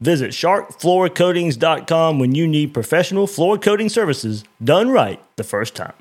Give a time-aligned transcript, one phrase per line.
[0.00, 5.94] Visit sharkfloorcoatings.com when you need professional floor coating services done right the first time.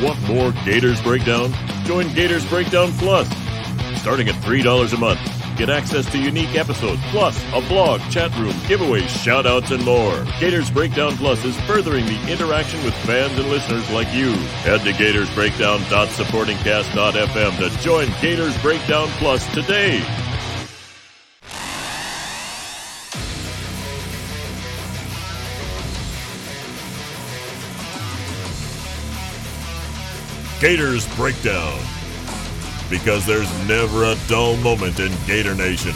[0.00, 1.52] Want more Gators Breakdown?
[1.84, 3.28] Join Gators Breakdown Plus.
[4.00, 5.20] Starting at $3 a month,
[5.58, 10.24] get access to unique episodes, plus a blog, chat room, giveaways, shoutouts, and more.
[10.40, 14.32] Gators Breakdown Plus is furthering the interaction with fans and listeners like you.
[14.64, 20.00] Head to gatorsbreakdown.supportingcast.fm to join Gators Breakdown Plus today.
[30.60, 31.78] Gators Breakdown.
[32.90, 35.92] Because there's never a dull moment in Gator Nation.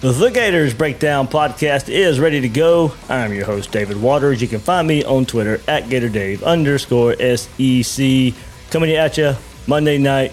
[0.00, 2.94] The Gators Breakdown podcast is ready to go.
[3.10, 4.40] I'm your host, David Waters.
[4.40, 8.32] You can find me on Twitter at GatorDave underscore SEC.
[8.70, 9.34] Coming at you
[9.66, 10.32] Monday night,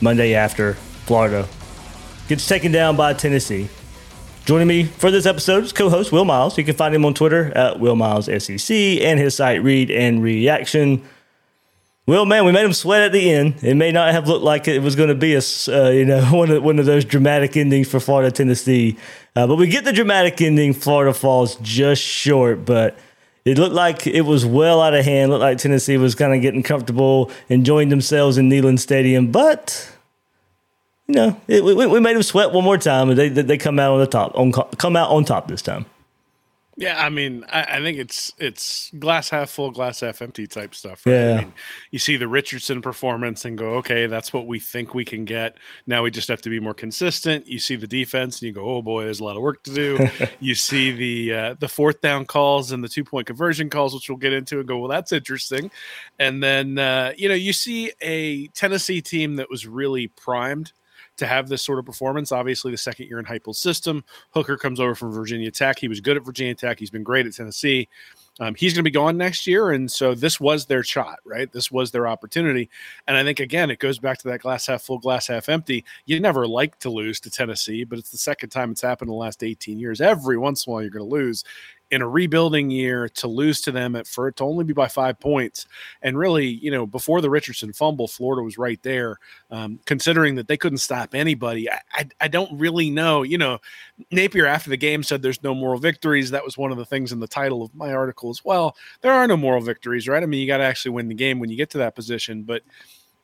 [0.00, 0.74] Monday after
[1.06, 1.48] Florida
[2.28, 3.68] gets taken down by Tennessee.
[4.50, 6.58] Joining me for this episode is co-host Will Miles.
[6.58, 10.24] You can find him on Twitter at Will Miles SEC and his site Read and
[10.24, 11.04] Reaction.
[12.06, 13.62] Will, man, we made him sweat at the end.
[13.62, 16.24] It may not have looked like it was going to be a uh, you know
[16.36, 18.96] one of one of those dramatic endings for Florida Tennessee,
[19.36, 20.72] uh, but we get the dramatic ending.
[20.72, 22.98] Florida falls just short, but
[23.44, 25.30] it looked like it was well out of hand.
[25.30, 29.96] Looked like Tennessee was kind of getting comfortable, enjoying themselves in Neyland Stadium, but
[31.10, 33.80] you know, it, we, we made them sweat one more time, and they they come
[33.80, 35.86] out on the top, on come out on top this time.
[36.76, 40.72] Yeah, I mean, I, I think it's it's glass half full, glass half empty type
[40.72, 41.04] stuff.
[41.04, 41.12] Right?
[41.12, 41.34] Yeah.
[41.34, 41.52] I mean,
[41.90, 45.56] you see the Richardson performance and go, okay, that's what we think we can get.
[45.88, 47.48] Now we just have to be more consistent.
[47.48, 49.74] You see the defense and you go, oh boy, there's a lot of work to
[49.74, 50.08] do.
[50.40, 54.08] you see the uh, the fourth down calls and the two point conversion calls, which
[54.08, 55.72] we'll get into, and go, well, that's interesting.
[56.20, 60.72] And then uh, you know you see a Tennessee team that was really primed
[61.20, 62.32] to have this sort of performance.
[62.32, 65.78] Obviously, the second year in Heupel's system, Hooker comes over from Virginia Tech.
[65.78, 66.78] He was good at Virginia Tech.
[66.78, 67.88] He's been great at Tennessee.
[68.40, 71.52] Um, he's going to be gone next year, and so this was their shot, right?
[71.52, 72.70] This was their opportunity,
[73.06, 75.84] and I think again, it goes back to that glass half full, glass half empty.
[76.06, 79.12] You never like to lose to Tennessee, but it's the second time it's happened in
[79.12, 80.00] the last 18 years.
[80.00, 81.44] Every once in a while, you're going to lose
[81.90, 84.88] in a rebuilding year to lose to them at for it to only be by
[84.88, 85.66] five points.
[86.02, 89.18] And really you know before the richardson fumble florida was right there
[89.50, 91.70] um, considering that they couldn't stop anybody.
[91.70, 93.58] I, I, I don't really know you know
[94.10, 96.30] napier after the game said there's no moral victories.
[96.30, 98.76] That was one of the things in the title of my article as well.
[99.00, 100.22] There are no moral victories right?
[100.22, 102.42] I mean you got to actually win the game when you get to that position
[102.42, 102.62] but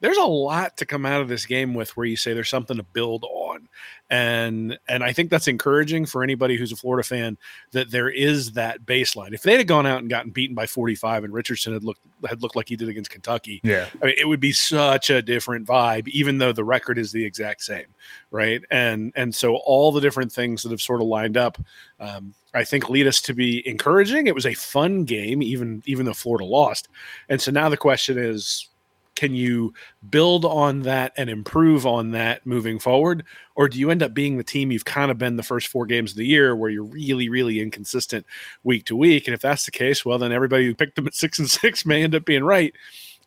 [0.07, 2.77] there's a lot to come out of this game with where you say there's something
[2.77, 3.69] to build on
[4.09, 7.37] and and i think that's encouraging for anybody who's a florida fan
[7.73, 11.25] that there is that baseline if they'd have gone out and gotten beaten by 45
[11.25, 13.89] and richardson had looked had looked like he did against kentucky Yeah.
[14.01, 17.25] I mean, it would be such a different vibe even though the record is the
[17.25, 17.87] exact same
[18.31, 21.59] right and and so all the different things that have sort of lined up
[21.99, 24.27] um, I think lead us to be encouraging.
[24.27, 26.89] It was a fun game, even even though Florida lost,
[27.29, 28.71] and so now the question is,
[29.17, 29.73] can you
[30.09, 33.25] build on that and improve on that moving forward?
[33.57, 35.87] Or do you end up being the team you've kind of been the first four
[35.87, 38.27] games of the year where you're really really inconsistent
[38.63, 39.27] week to week?
[39.27, 41.85] And if that's the case well then everybody who picked them at six and six
[41.85, 42.75] may end up being right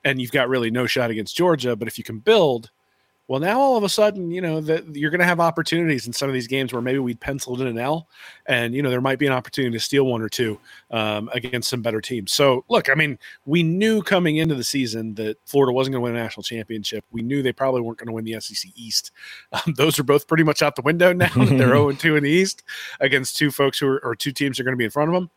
[0.05, 1.75] and you've got really no shot against georgia.
[1.75, 2.71] But if you can build
[3.29, 6.11] well now all of a sudden you know that you're going to have opportunities in
[6.11, 8.09] some of these games where maybe we'd penciled in an l
[8.47, 10.59] and you know there might be an opportunity to steal one or two
[10.91, 12.33] um, against some better teams.
[12.33, 16.11] So look i mean we knew coming into the season that florida wasn't going to
[16.11, 17.05] win a national championship.
[17.11, 19.11] We knew they probably weren't going to win the sec east.
[19.51, 22.29] Um, those are both pretty much out the window now that they're 0-2 in the
[22.29, 22.63] east
[22.99, 25.13] against two folks who are or two teams are going to be in front of
[25.13, 25.29] them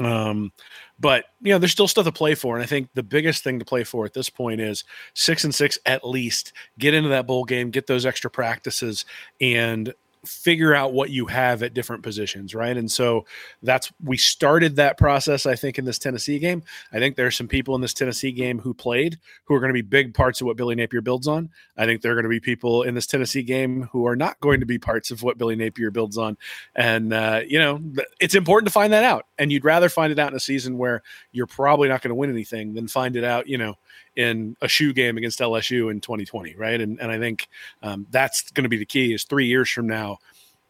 [0.00, 0.52] Um,
[0.98, 3.58] but you know, there's still stuff to play for, and I think the biggest thing
[3.58, 6.52] to play for at this point is six and six at least.
[6.78, 9.04] Get into that bowl game, get those extra practices,
[9.40, 9.94] and
[10.24, 12.76] figure out what you have at different positions, right?
[12.76, 13.24] And so
[13.62, 16.62] that's we started that process, I think, in this Tennessee game.
[16.92, 19.70] I think there are some people in this Tennessee game who played who are going
[19.70, 21.50] to be big parts of what Billy Napier builds on.
[21.76, 24.38] I think there are going to be people in this Tennessee game who are not
[24.40, 26.36] going to be parts of what Billy Napier builds on.
[26.74, 27.80] And uh, you know,
[28.20, 29.26] it's important to find that out.
[29.38, 31.02] And you'd rather find it out in a season where
[31.32, 33.76] you're probably not going to win anything than find it out, you know,
[34.16, 36.80] in a shoe game against LSU in 2020, right?
[36.80, 37.48] And and I think
[37.82, 39.14] um, that's going to be the key.
[39.14, 40.18] Is three years from now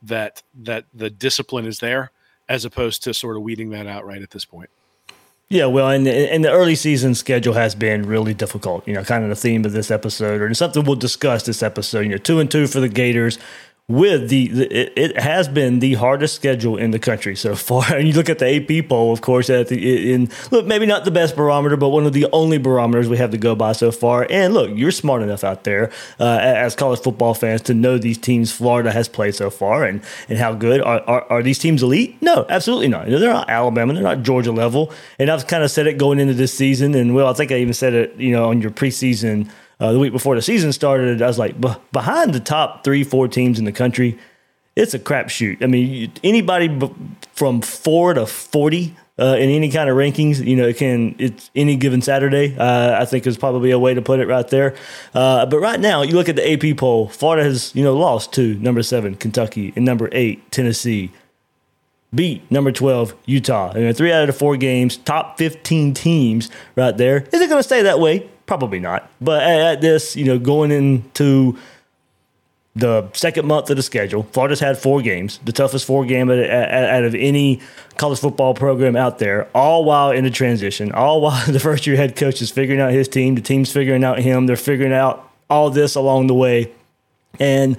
[0.03, 2.11] that that the discipline is there,
[2.49, 4.71] as opposed to sort of weeding that out right at this point.
[5.49, 8.87] Yeah, well, and, and the early season schedule has been really difficult.
[8.87, 12.03] You know, kind of the theme of this episode, or something we'll discuss this episode.
[12.03, 13.37] You know, two and two for the Gators
[13.91, 17.85] with the, the it, it, has been the hardest schedule in the country so far.
[18.01, 21.05] And you look at the AP poll, of course, at the in look maybe not
[21.05, 23.91] the best barometer, but one of the only barometers we have to go by so
[23.91, 24.29] far.
[24.31, 25.91] And look, you're smart enough out there
[26.21, 30.03] uh, as college football fans to know these teams Florida has played so far and
[30.29, 32.17] and how good are are, are these teams elite?
[32.23, 33.07] No, absolutely not.
[33.07, 34.93] You know, they're not Alabama, they're not Georgia level.
[35.19, 37.57] And I've kind of said it going into this season, and well, I think I
[37.57, 41.23] even said it, you know, on your preseason uh, the week before the season started,
[41.23, 41.57] I was like,
[41.93, 44.19] behind the top three, four teams in the country,
[44.77, 45.63] it's a crapshoot.
[45.63, 46.95] I mean, anybody b-
[47.33, 51.51] from four to forty uh, in any kind of rankings, you know, it can it's
[51.57, 52.57] any given Saturday.
[52.57, 54.77] Uh, I think is probably a way to put it right there.
[55.13, 57.09] Uh, but right now, you look at the AP poll.
[57.09, 61.11] Florida has you know lost to number seven Kentucky and number eight Tennessee.
[62.15, 63.73] Beat number twelve Utah.
[63.73, 67.27] And three out of the four games, top fifteen teams right there.
[67.33, 68.30] Is it going to stay that way?
[68.51, 69.09] Probably not.
[69.21, 71.57] But at this, you know, going into
[72.75, 77.05] the second month of the schedule, Florida's had four games, the toughest four game out
[77.05, 77.61] of any
[77.97, 81.95] college football program out there, all while in a transition, all while the first year
[81.95, 85.31] head coach is figuring out his team, the team's figuring out him, they're figuring out
[85.49, 86.73] all this along the way.
[87.39, 87.77] And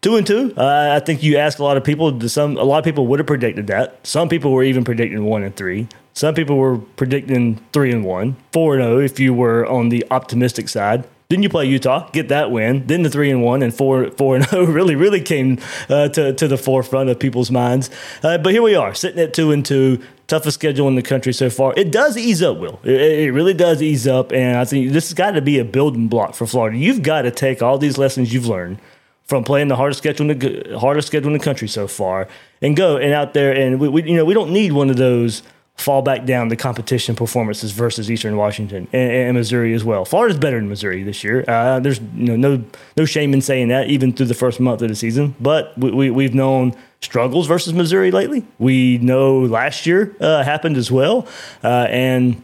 [0.00, 0.54] two and two.
[0.56, 2.20] Uh, I think you ask a lot of people.
[2.28, 4.06] Some a lot of people would have predicted that.
[4.06, 5.88] Some people were even predicting one and three.
[6.12, 9.88] Some people were predicting three and one, four and zero oh if you were on
[9.88, 11.06] the optimistic side.
[11.30, 12.88] Then you play Utah, get that win.
[12.88, 15.58] Then the three and one and four four and zero oh really really came
[15.88, 17.88] uh, to to the forefront of people's minds.
[18.22, 21.32] Uh, but here we are, sitting at two and two, toughest schedule in the country
[21.32, 21.72] so far.
[21.76, 22.80] It does ease up, Will.
[22.82, 25.64] It, it really does ease up, and I think this has got to be a
[25.64, 26.76] building block for Florida.
[26.76, 28.80] You've got to take all these lessons you've learned
[29.22, 32.26] from playing the hardest schedule in the hardest schedule in the country so far,
[32.60, 34.96] and go and out there and we, we you know we don't need one of
[34.96, 35.44] those
[35.80, 40.04] fall back down the competition performances versus Eastern Washington and, and Missouri as well.
[40.04, 41.44] Florida's better than Missouri this year.
[41.48, 42.64] Uh, there's you know, no
[42.96, 45.34] no shame in saying that, even through the first month of the season.
[45.40, 48.44] But we, we have known struggles versus Missouri lately.
[48.58, 51.26] We know last year uh, happened as well,
[51.64, 52.34] uh, and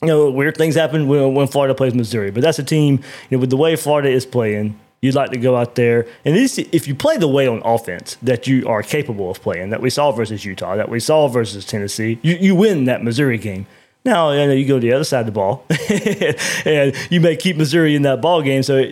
[0.00, 2.30] you know weird things happen when, when Florida plays Missouri.
[2.30, 3.00] But that's a team
[3.30, 6.34] you know with the way Florida is playing you'd like to go out there and
[6.34, 9.82] this, if you play the way on offense that you are capable of playing, that
[9.82, 13.66] we saw versus Utah, that we saw versus Tennessee, you, you win that Missouri game.
[14.04, 15.64] Now you, know, you go to the other side of the ball,
[16.66, 18.62] and you may keep Missouri in that ball game.
[18.62, 18.90] So,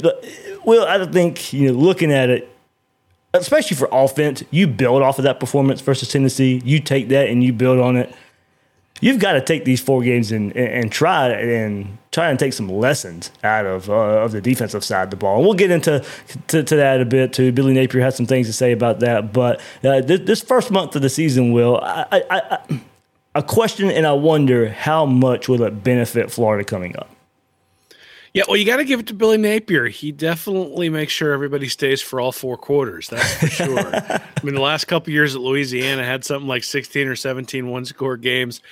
[0.64, 2.48] well, I think you know, looking at it,
[3.34, 6.62] especially for offense, you build off of that performance versus Tennessee.
[6.64, 8.14] You take that and you build on it
[9.02, 12.68] you've got to take these four games and, and, try and try and take some
[12.68, 15.36] lessons out of uh, of the defensive side of the ball.
[15.36, 16.02] And we'll get into
[16.48, 17.52] to, to, that a bit too.
[17.52, 19.32] Billy Napier has some things to say about that.
[19.32, 22.80] But uh, this, this, first month of the season, will I, I, I,
[23.34, 27.10] a question and I wonder how much will it benefit Florida coming up.
[28.34, 29.88] Yeah, well, you got to give it to Billy Napier.
[29.88, 33.08] He definitely makes sure everybody stays for all four quarters.
[33.08, 33.78] That's for sure.
[33.94, 37.84] I mean, the last couple years at Louisiana had something like 16 or 17 one
[37.84, 38.62] score games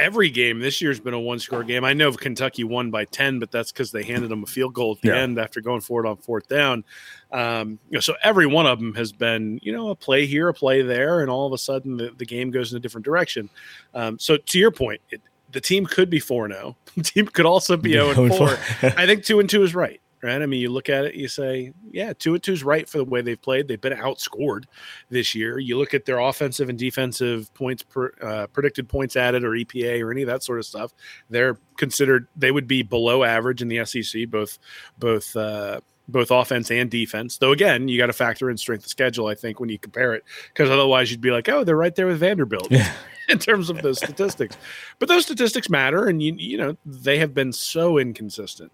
[0.00, 1.84] every game this year's been a one score game.
[1.84, 4.92] I know Kentucky won by 10, but that's because they handed them a field goal
[4.92, 5.22] at the yeah.
[5.22, 6.84] end after going forward on fourth down.
[7.30, 10.48] Um, you know, so every one of them has been, you know, a play here,
[10.48, 13.04] a play there, and all of a sudden the, the game goes in a different
[13.04, 13.50] direction.
[13.94, 15.20] Um, so to your point, it,
[15.52, 16.76] the team could be 4 0.
[16.96, 18.48] The team could also be 0 4.
[18.96, 20.42] I think 2 and 2 is right right?
[20.42, 23.04] I mean, you look at it, you say, yeah, two and two's right for the
[23.04, 23.68] way they've played.
[23.68, 24.64] They've been outscored
[25.08, 25.58] this year.
[25.58, 30.02] You look at their offensive and defensive points per uh, predicted points added or EPA
[30.02, 30.92] or any of that sort of stuff.
[31.28, 34.58] They're considered they would be below average in the SEC, both
[34.98, 35.34] both.
[35.36, 37.38] Uh, both offense and defense.
[37.38, 39.28] Though again, you got to factor in strength of schedule.
[39.28, 42.08] I think when you compare it, because otherwise you'd be like, oh, they're right there
[42.08, 42.92] with Vanderbilt yeah.
[43.28, 44.56] in terms of those statistics.
[44.98, 48.72] But those statistics matter, and you you know they have been so inconsistent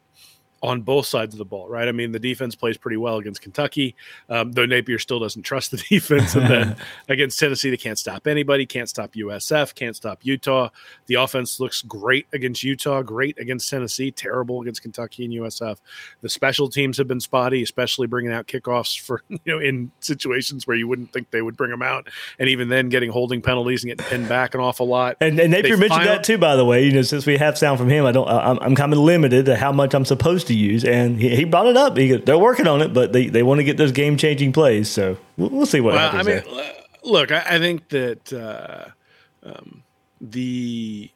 [0.62, 1.86] on both sides of the ball, right?
[1.86, 3.94] I mean, the defense plays pretty well against Kentucky,
[4.28, 6.34] um, though Napier still doesn't trust the defense.
[6.34, 6.76] And then
[7.08, 10.70] against Tennessee, they can't stop anybody, can't stop USF, can't stop Utah.
[11.06, 15.76] The offense looks great against Utah, great against Tennessee, terrible against Kentucky and USF.
[16.22, 20.66] The special teams have been spotty, especially bringing out kickoffs for you know in situations
[20.66, 22.08] where you wouldn't think they would bring them out,
[22.38, 25.16] and even then getting holding penalties and getting pinned back an awful lot.
[25.20, 26.84] And, and Napier They mentioned final- that too, by the way.
[26.84, 28.28] You know, since we have sound from him, I don't.
[28.28, 31.44] I'm, I'm kind of limited to how much I'm supposed to use, and he, he
[31.44, 31.94] brought it up.
[31.96, 34.88] Goes, they're working on it, but they, they want to get those game changing plays.
[34.90, 36.46] So we'll, we'll see what Well, I happens.
[36.46, 36.72] mean, there.
[37.04, 38.86] look, I, I think that uh,
[39.48, 39.82] um,
[40.20, 41.10] the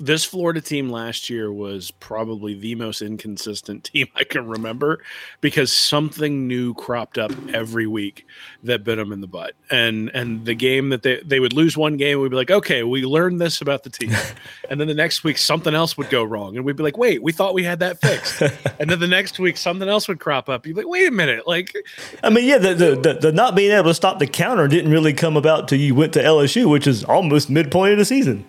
[0.00, 5.02] this Florida team last year was probably the most inconsistent team I can remember
[5.40, 8.26] because something new cropped up every week
[8.64, 9.54] that bit them in the butt.
[9.70, 12.82] And and the game that they they would lose one game, we'd be like, okay,
[12.82, 14.12] we learned this about the team,
[14.70, 17.22] and then the next week something else would go wrong, and we'd be like, wait,
[17.22, 18.42] we thought we had that fixed,
[18.80, 20.66] and then the next week something else would crop up.
[20.66, 21.74] You'd be like, wait a minute, like
[22.22, 24.90] I mean, yeah, the, the, the, the not being able to stop the counter didn't
[24.90, 28.44] really come about till you went to LSU, which is almost midpoint of the season.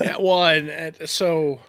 [0.00, 1.60] yeah, well, and, and so,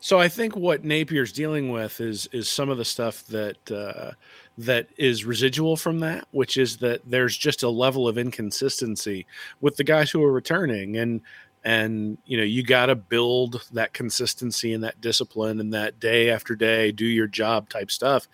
[0.00, 4.12] so I think what Napier's dealing with is is some of the stuff that uh,
[4.58, 9.26] that is residual from that, which is that there's just a level of inconsistency
[9.60, 11.20] with the guys who are returning, and
[11.64, 16.30] and you know you got to build that consistency and that discipline and that day
[16.30, 18.28] after day do your job type stuff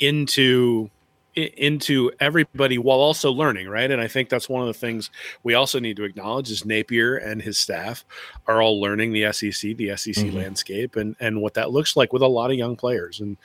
[0.00, 0.90] into
[1.36, 3.90] into everybody while also learning right?
[3.90, 5.10] And i think that's one of the things
[5.42, 8.04] we also need to acknowledge is napier and his staff
[8.46, 10.36] are all learning the sec the sec mm-hmm.
[10.36, 13.20] landscape and and what that looks like with a lot of young players.
[13.20, 13.36] And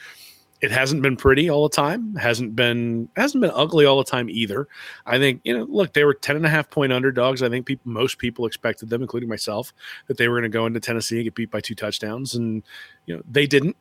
[0.62, 4.30] it hasn't been pretty all the time hasn't been hasn't been ugly all the time
[4.30, 4.68] either.
[5.06, 7.42] I think you know look they were 10 and a half point underdogs.
[7.42, 9.74] I think people most people expected them including myself
[10.08, 12.36] that they were going to go into tennessee and get beat by two touchdowns.
[12.36, 12.64] And
[13.06, 13.78] you know they didn't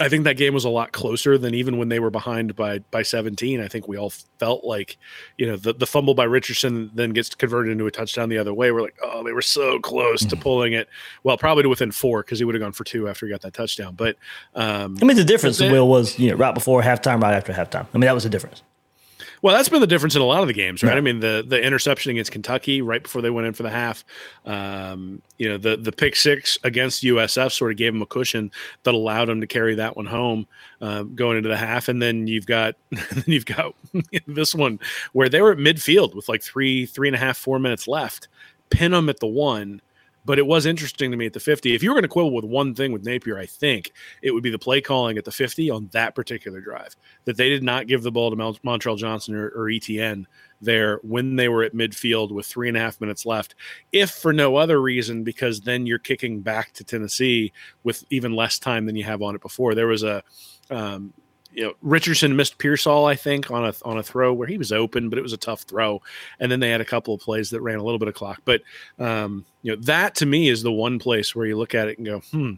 [0.00, 2.80] I think that game was a lot closer than even when they were behind by
[2.90, 3.60] by 17.
[3.60, 4.96] I think we all felt like,
[5.38, 8.52] you know, the, the fumble by Richardson then gets converted into a touchdown the other
[8.52, 8.72] way.
[8.72, 10.88] We're like, oh, they were so close to pulling it.
[11.22, 13.42] Well, probably to within four because he would have gone for two after he got
[13.42, 13.94] that touchdown.
[13.94, 14.16] But
[14.54, 17.52] um, I mean, the difference, then- Will, was you know right before halftime, right after
[17.52, 17.86] halftime.
[17.94, 18.62] I mean, that was the difference.
[19.44, 20.92] Well, that's been the difference in a lot of the games, right?
[20.92, 20.96] Yeah.
[20.96, 24.02] I mean, the the interception against Kentucky right before they went in for the half,
[24.46, 28.50] um, you know, the the pick six against USF sort of gave them a cushion
[28.84, 30.46] that allowed them to carry that one home
[30.80, 33.74] uh, going into the half, and then you've got then you've got
[34.26, 34.80] this one
[35.12, 38.28] where they were at midfield with like three three and a half four minutes left,
[38.70, 39.82] pin them at the one.
[40.24, 41.74] But it was interesting to me at the 50.
[41.74, 44.42] If you were going to quibble with one thing with Napier, I think it would
[44.42, 46.96] be the play calling at the 50 on that particular drive.
[47.24, 50.24] That they did not give the ball to Mel- Montrell Johnson or, or ETN
[50.60, 53.54] there when they were at midfield with three and a half minutes left,
[53.92, 57.52] if for no other reason, because then you're kicking back to Tennessee
[57.82, 59.74] with even less time than you have on it before.
[59.74, 60.22] There was a,
[60.70, 61.12] um,
[61.54, 64.72] you know, Richardson missed Pearsall, I think, on a on a throw where he was
[64.72, 66.02] open, but it was a tough throw.
[66.40, 68.42] And then they had a couple of plays that ran a little bit of clock.
[68.44, 68.62] But
[68.98, 71.98] um, you know, that to me is the one place where you look at it
[71.98, 72.52] and go, hmm,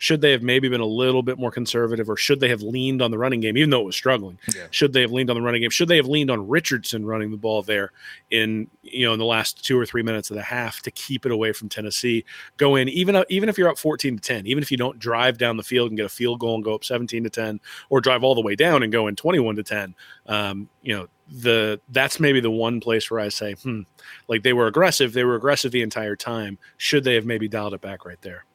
[0.00, 3.02] should they have maybe been a little bit more conservative, or should they have leaned
[3.02, 4.38] on the running game, even though it was struggling?
[4.70, 5.68] Should they have leaned on the running game?
[5.68, 7.92] Should they have leaned on Richardson running the ball there
[8.30, 11.26] in you know in the last two or three minutes of the half to keep
[11.26, 12.24] it away from Tennessee?
[12.56, 15.36] Go in even even if you're up 14 to 10, even if you don't drive
[15.36, 18.00] down the field and get a field goal and go up 17 to 10, or
[18.00, 19.94] drive all the way down and go in 21 to 10.
[20.24, 23.82] Um, you know the that's maybe the one place where I say, hmm,
[24.28, 25.12] like they were aggressive.
[25.12, 26.56] They were aggressive the entire time.
[26.78, 28.46] Should they have maybe dialed it back right there?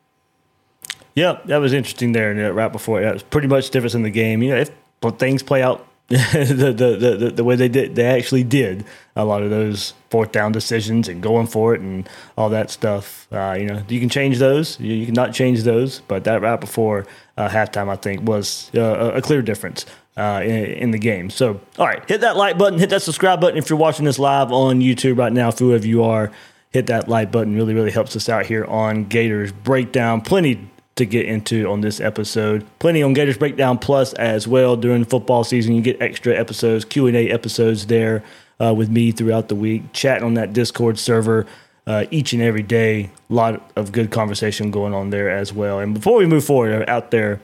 [1.16, 2.32] Yeah, that was interesting there.
[2.32, 4.44] And uh, right before that was pretty much difference in the game.
[4.44, 4.72] You know, if
[5.18, 9.42] things play out the, the, the, the, way they did, they actually did a lot
[9.42, 12.08] of those fourth down decisions and going for it and
[12.38, 13.28] all that stuff.
[13.32, 14.80] Uh, you know, you can change those.
[14.80, 16.02] You, you cannot change those.
[16.02, 17.08] But that right before
[17.38, 19.86] uh, halftime, I think, was uh, a, clear difference.
[20.18, 21.30] Uh, in, in the game.
[21.30, 24.18] So, all right, hit that like button, hit that subscribe button if you're watching this
[24.18, 26.32] live on YouTube right now, whoever you are
[26.72, 27.54] hit that like button.
[27.54, 30.22] Really, really helps us out here on Gators Breakdown.
[30.22, 32.66] Plenty to get into on this episode.
[32.80, 35.76] Plenty on Gators Breakdown Plus as well during football season.
[35.76, 38.24] You get extra episodes, Q and A episodes there
[38.60, 41.46] uh, with me throughout the week, chatting on that Discord server.
[41.88, 45.80] Uh, each and every day, a lot of good conversation going on there as well.
[45.80, 47.42] And before we move forward out there,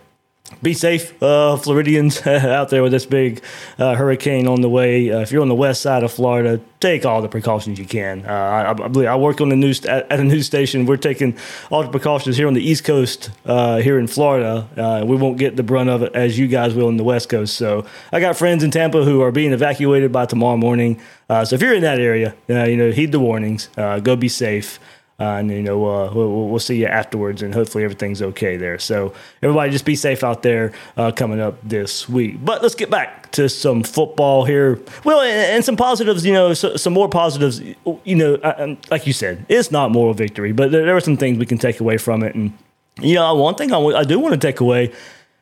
[0.62, 3.44] be safe, uh, Floridians out there with this big
[3.80, 5.12] uh, hurricane on the way.
[5.12, 8.26] Uh, if you're on the west side of Florida, take all the precautions you can.
[8.26, 10.86] Uh, I, I believe I work on the news at, at a news station.
[10.86, 11.38] We're taking
[11.72, 14.68] all the precautions here on the East Coast, uh, here in Florida.
[14.78, 17.30] Uh, we won't get the brunt of it as you guys will in the West
[17.30, 17.56] Coast.
[17.56, 21.00] So I got friends in Tampa who are being evacuated by tomorrow morning.
[21.30, 23.70] So if you're in that area, you know, heed the warnings.
[23.78, 24.80] Go be safe.
[25.22, 28.80] Uh, and you know uh, we'll, we'll see you afterwards, and hopefully everything's okay there.
[28.80, 29.14] So
[29.44, 32.44] everybody, just be safe out there uh, coming up this week.
[32.44, 34.80] But let's get back to some football here.
[35.04, 36.26] Well, and, and some positives.
[36.26, 37.62] You know, so, some more positives.
[38.04, 41.18] You know, uh, like you said, it's not moral victory, but there, there, are some
[41.18, 42.34] things we can take away from it.
[42.34, 42.58] And
[43.00, 44.92] you know, one thing I, w- I do want to take away.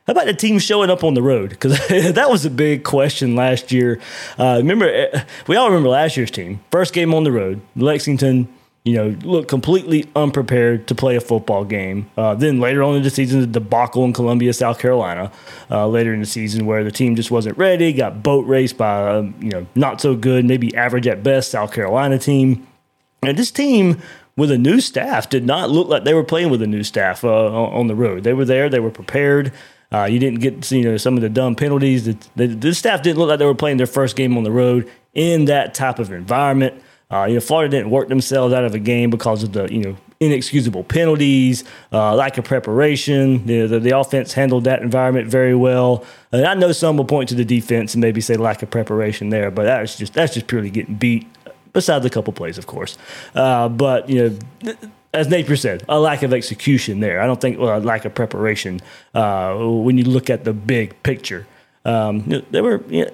[0.06, 1.50] How about the team showing up on the road?
[1.50, 3.98] Because that was a big question last year.
[4.38, 6.60] Uh, remember, eh, we all remember last year's team.
[6.70, 8.46] First game on the road, Lexington
[8.84, 12.10] you know, look completely unprepared to play a football game.
[12.16, 15.30] Uh, then later on in the season, the debacle in Columbia, South Carolina,
[15.70, 19.16] uh, later in the season where the team just wasn't ready, got boat raced by,
[19.16, 22.66] um, you know, not so good, maybe average at best South Carolina team.
[23.22, 24.00] And this team
[24.36, 27.22] with a new staff did not look like they were playing with a new staff
[27.22, 28.24] uh, on the road.
[28.24, 29.52] They were there, they were prepared.
[29.92, 32.04] Uh, you didn't get you know some of the dumb penalties.
[32.36, 34.88] The, the staff didn't look like they were playing their first game on the road
[35.14, 36.80] in that type of environment.
[37.10, 39.82] Uh, you know, Florida didn't work themselves out of a game because of the you
[39.82, 43.44] know inexcusable penalties, uh, lack of preparation.
[43.46, 46.04] The, the, offense handled that environment very well.
[46.30, 49.30] And I know some will point to the defense and maybe say lack of preparation
[49.30, 51.26] there, but that's just that's just purely getting beat.
[51.72, 52.98] Besides a couple plays, of course,
[53.34, 54.74] uh, but you know.
[55.12, 57.20] As Napier said, a lack of execution there.
[57.20, 58.80] I don't think well, a lack of preparation
[59.12, 61.48] uh, when you look at the big picture.
[61.84, 63.10] Um, there were you know,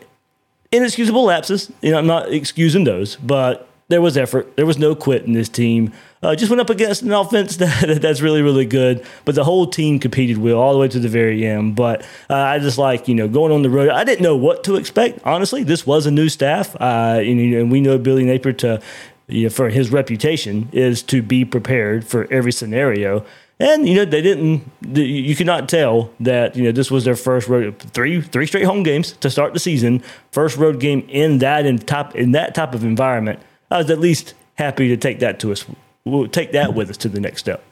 [0.73, 1.73] inexcusable lapses.
[1.81, 4.57] You know, I'm not excusing those, but there was effort.
[4.57, 5.93] There was no quit in this team.
[6.23, 9.05] Uh, just went up against an offense that, that's really, really good.
[9.25, 11.77] But the whole team competed well all the way to the very end.
[11.77, 13.91] But uh, I just like, you know, going on the road.
[13.91, 15.63] I didn't know what to expect, honestly.
[15.63, 16.75] This was a new staff.
[16.81, 18.83] Uh, and, and we know Billy Napier to,
[19.29, 23.25] you know, for his reputation is to be prepared for every scenario.
[23.59, 24.71] And you know they didn't.
[24.83, 28.67] You could not tell that you know this was their first road three three straight
[28.67, 30.03] home games to start the season.
[30.31, 33.41] First road game in that in top in that type of environment.
[33.71, 35.65] I was at least happy to take that to us.
[36.05, 37.63] We'll take that with us to the next step.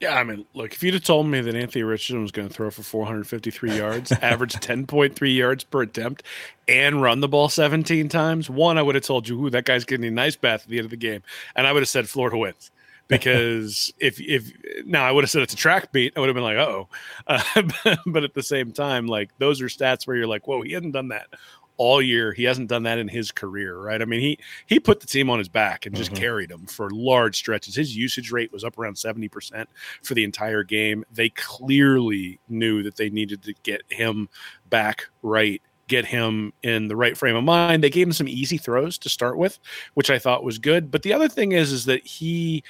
[0.00, 2.54] Yeah, I mean, look, if you'd have told me that Anthony Richardson was going to
[2.54, 6.22] throw for 453 yards, average 10.3 yards per attempt,
[6.68, 9.84] and run the ball 17 times, one, I would have told you, ooh, that guy's
[9.84, 11.22] getting a nice bath at the end of the game.
[11.56, 12.70] And I would have said Florida wins.
[13.08, 14.52] Because if, if
[14.84, 16.88] now I would have said it's a track beat, I would have been like, oh.
[17.26, 17.42] Uh,
[18.06, 20.90] but at the same time, like those are stats where you're like, whoa, he hadn't
[20.90, 21.28] done that
[21.78, 22.32] all year.
[22.32, 24.02] He hasn't done that in his career, right?
[24.02, 26.20] I mean, he he put the team on his back and just mm-hmm.
[26.20, 27.74] carried them for large stretches.
[27.74, 29.66] His usage rate was up around 70%
[30.02, 31.04] for the entire game.
[31.10, 34.28] They clearly knew that they needed to get him
[34.68, 37.82] back right get him in the right frame of mind.
[37.82, 39.58] They gave him some easy throws to start with,
[39.94, 40.90] which I thought was good.
[40.90, 42.62] But the other thing is, is that he,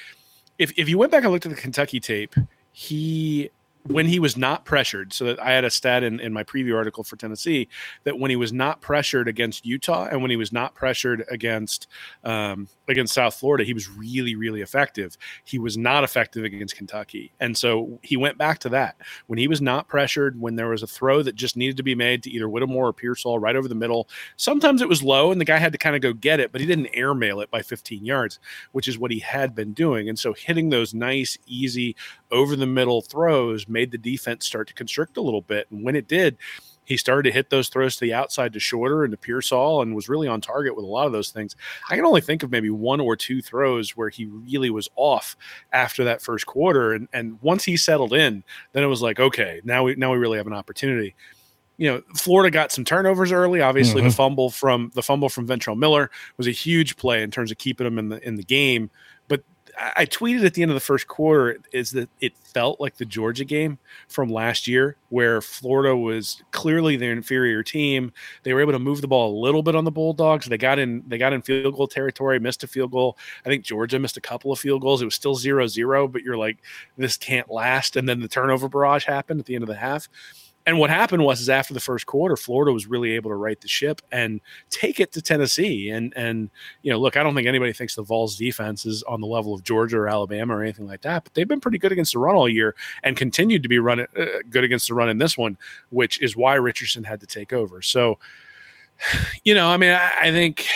[0.59, 2.35] if if you went back and looked at the Kentucky tape,
[2.73, 3.51] he
[3.89, 6.77] when he was not pressured, so that I had a stat in, in my preview
[6.77, 7.69] article for Tennessee
[8.05, 11.89] that when he was not pressured against Utah and when he was not pressured against
[12.25, 15.17] um, against South Florida, he was really really effective.
[15.45, 18.97] He was not effective against Kentucky, and so he went back to that
[19.27, 20.41] when he was not pressured.
[20.41, 22.93] When there was a throw that just needed to be made to either Whittemore or
[22.93, 24.09] Pearsall right over the middle.
[24.37, 26.61] Sometimes it was low and the guy had to kind of go get it, but
[26.61, 28.39] he didn't airmail it by 15 yards,
[28.73, 30.09] which is what he had been doing.
[30.09, 31.97] And so hitting those nice, easy
[32.31, 35.67] over the middle throws made the defense start to constrict a little bit.
[35.71, 36.37] And when it did,
[36.89, 39.95] he started to hit those throws to the outside to Shorter and to Pearsall and
[39.95, 41.55] was really on target with a lot of those things.
[41.91, 45.37] I can only think of maybe one or two throws where he really was off
[45.71, 46.95] after that first quarter.
[46.95, 50.17] And and once he settled in, then it was like, okay, now we now we
[50.17, 51.15] really have an opportunity.
[51.77, 53.61] You know, Florida got some turnovers early.
[53.61, 54.09] Obviously, mm-hmm.
[54.09, 57.59] the fumble from the fumble from Ventrell Miller was a huge play in terms of
[57.59, 58.91] keeping them in the in the game.
[59.97, 63.05] I tweeted at the end of the first quarter is that it felt like the
[63.05, 68.13] Georgia game from last year, where Florida was clearly the inferior team.
[68.43, 70.47] They were able to move the ball a little bit on the Bulldogs.
[70.47, 73.17] They got in they got in field goal territory, missed a field goal.
[73.47, 75.01] I think Georgia missed a couple of field goals.
[75.01, 76.59] It was still 0-0, but you're like,
[76.97, 77.95] this can't last.
[77.97, 80.09] And then the turnover barrage happened at the end of the half.
[80.69, 83.59] And what happened was, is after the first quarter, Florida was really able to right
[83.59, 85.89] the ship and take it to Tennessee.
[85.89, 86.51] And and
[86.83, 89.55] you know, look, I don't think anybody thinks the Vols defense is on the level
[89.55, 92.19] of Georgia or Alabama or anything like that, but they've been pretty good against the
[92.19, 95.39] run all year and continued to be run uh, good against the run in this
[95.39, 95.57] one,
[95.89, 97.81] which is why Richardson had to take over.
[97.81, 98.19] So,
[99.45, 100.67] you know, I mean, I, I think,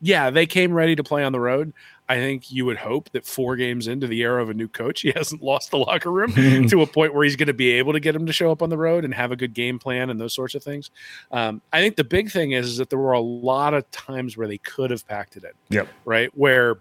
[0.00, 1.72] yeah, they came ready to play on the road.
[2.08, 5.00] I think you would hope that four games into the era of a new coach,
[5.02, 6.32] he hasn't lost the locker room
[6.68, 8.62] to a point where he's going to be able to get him to show up
[8.62, 10.90] on the road and have a good game plan and those sorts of things.
[11.30, 14.36] Um, I think the big thing is, is that there were a lot of times
[14.36, 15.50] where they could have packed it in.
[15.70, 15.88] Yep.
[16.04, 16.30] Right.
[16.36, 16.78] Where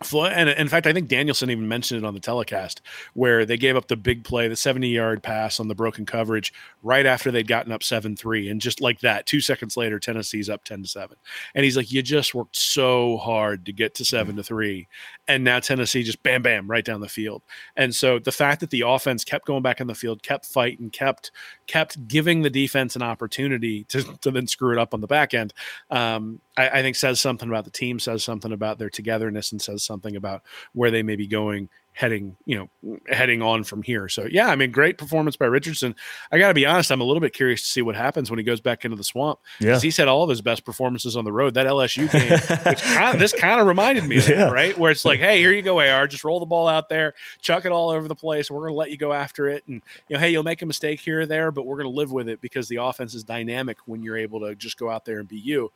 [0.00, 2.82] And in fact, I think Danielson even mentioned it on the telecast
[3.14, 6.52] where they gave up the big play, the 70 yard pass on the broken coverage
[6.82, 8.48] right after they'd gotten up 7 3.
[8.48, 11.16] And just like that, two seconds later, Tennessee's up 10 to 7.
[11.54, 14.86] And he's like, You just worked so hard to get to 7 to 3.
[15.28, 17.42] And now Tennessee just bam, bam, right down the field.
[17.76, 20.90] And so the fact that the offense kept going back in the field, kept fighting,
[20.90, 21.30] kept
[21.66, 25.34] kept giving the defense an opportunity to, to then screw it up on the back
[25.34, 25.52] end,
[25.90, 29.60] um, I, I think says something about the team, says something about their togetherness, and
[29.60, 30.42] says something about
[30.72, 34.06] where they may be going heading, you know, heading on from here.
[34.06, 35.94] So yeah, I mean, great performance by Richardson.
[36.30, 38.38] I got to be honest, I'm a little bit curious to see what happens when
[38.38, 39.38] he goes back into the swamp.
[39.60, 41.54] Yeah, he's had all of his best performances on the road.
[41.54, 42.30] That LSU game,
[42.70, 44.36] which kind of, this kind of reminded me of yeah.
[44.36, 44.76] that, right?
[44.76, 47.64] Where it's like, hey, here you go, AR, just roll the ball out there, chuck
[47.64, 48.50] it all over the place.
[48.50, 50.66] We're going to let you go after it, and you know, hey, you'll make a
[50.66, 53.24] mistake here or there, but we're going to live with it because the offense is
[53.24, 55.72] dynamic when you're able to just go out there and be you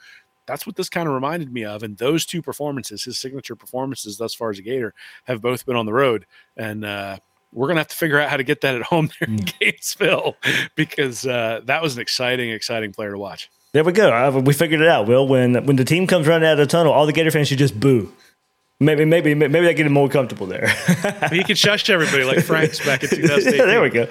[0.51, 1.85] that's what this kind of reminded me of.
[1.85, 5.77] And those two performances, his signature performances thus far as a Gator, have both been
[5.77, 6.27] on the road.
[6.57, 7.19] And uh,
[7.53, 9.59] we're gonna have to figure out how to get that at home there in mm.
[9.61, 10.37] Gainesville
[10.75, 13.49] because uh, that was an exciting, exciting player to watch.
[13.73, 14.41] There we go.
[14.41, 15.07] We figured it out.
[15.07, 17.47] Will when when the team comes running out of the tunnel, all the Gator fans
[17.47, 18.13] should just boo.
[18.83, 20.69] Maybe, maybe, maybe they get him more comfortable there.
[21.31, 23.55] he can shush everybody like Franks back in 2008.
[23.59, 24.09] yeah, there we go.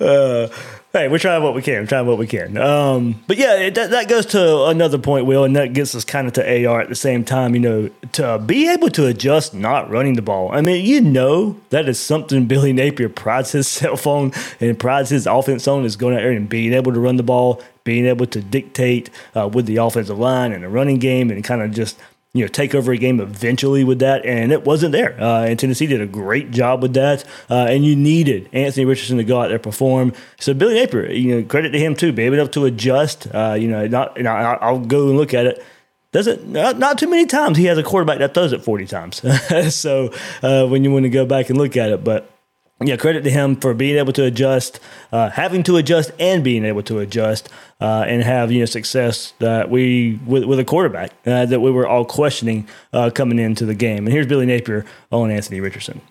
[0.00, 0.48] Uh,
[0.94, 1.82] hey, we're trying what we can.
[1.82, 2.56] We're trying what we can.
[2.56, 6.02] Um, but yeah, it, that, that goes to another point, Will, and that gets us
[6.02, 7.52] kind of to AR at the same time.
[7.52, 10.50] You know, to be able to adjust not running the ball.
[10.50, 15.26] I mean, you know, that is something Billy Napier prides himself on and prides his
[15.26, 18.26] offense on is going out there and being able to run the ball, being able
[18.28, 21.98] to dictate uh, with the offensive line and the running game, and kind of just–
[22.36, 25.20] you know take over a game eventually with that, and it wasn't there.
[25.20, 29.16] Uh, and Tennessee did a great job with that, uh, and you needed Anthony Richardson
[29.18, 30.12] to go out there perform.
[30.38, 33.26] So Billy Napier, you know, credit to him too, being able to adjust.
[33.34, 35.64] Uh, you know, not you know, I'll go and look at it
[36.12, 39.74] doesn't not, not, too many times he has a quarterback that throws it 40 times
[39.74, 40.10] so
[40.42, 42.30] uh, when you want to go back and look at it but
[42.80, 46.64] yeah, credit to him for being able to adjust, uh, having to adjust, and being
[46.64, 47.48] able to adjust,
[47.80, 51.70] uh, and have you know success that we with, with a quarterback uh, that we
[51.70, 54.06] were all questioning uh, coming into the game.
[54.06, 56.02] And here's Billy Napier on Anthony Richardson.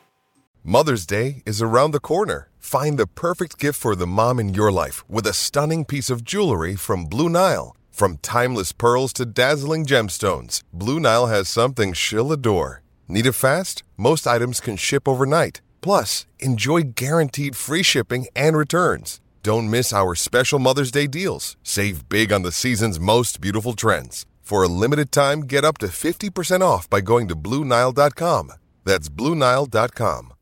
[0.64, 2.50] Mother's Day is around the corner.
[2.58, 6.24] Find the perfect gift for the mom in your life with a stunning piece of
[6.24, 7.76] jewelry from Blue Nile.
[7.92, 12.82] From timeless pearls to dazzling gemstones, Blue Nile has something she'll adore.
[13.08, 13.84] Need it fast?
[13.96, 15.62] Most items can ship overnight.
[15.86, 19.22] Plus, enjoy guaranteed free shipping and returns.
[19.44, 21.58] Don't miss our special Mother's Day deals.
[21.62, 24.26] Save big on the season's most beautiful trends.
[24.42, 28.54] For a limited time, get up to 50% off by going to Bluenile.com.
[28.84, 30.34] That's Bluenile.com.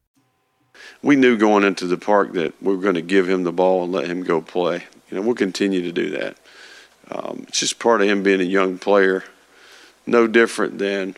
[1.01, 3.84] We knew going into the park that we were going to give him the ball
[3.84, 4.86] and let him go play.
[5.12, 6.38] You know, we'll continue to do that.
[7.12, 9.25] Um, it's just part of him being a young player.
[10.06, 11.17] No different than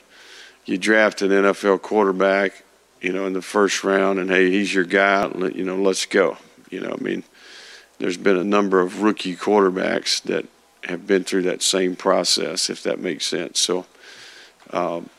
[0.65, 2.64] you draft an NFL quarterback
[3.01, 5.29] you know, in the first round, and hey, he's your guy.
[5.53, 6.38] You know, let's go.
[6.69, 7.23] You know, I mean,
[7.99, 10.45] there's been a number of rookie quarterbacks that
[10.84, 13.60] have been through that same process, if that makes sense.
[13.60, 13.86] So,
[14.71, 15.10] um,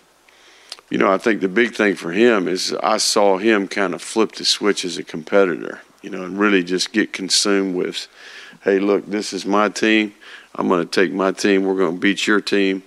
[0.91, 4.03] you know, I think the big thing for him is I saw him kind of
[4.03, 8.07] flip the switch as a competitor, you know, and really just get consumed with,
[8.63, 10.15] hey, look, this is my team.
[10.55, 11.65] I'm going to take my team.
[11.65, 12.83] We're going to beat your team.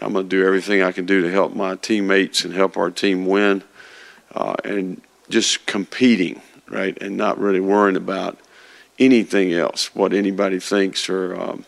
[0.00, 2.90] I'm going to do everything I can do to help my teammates and help our
[2.90, 3.62] team win
[4.34, 8.38] uh, and just competing, right, and not really worrying about
[8.98, 11.64] anything else, what anybody thinks or um,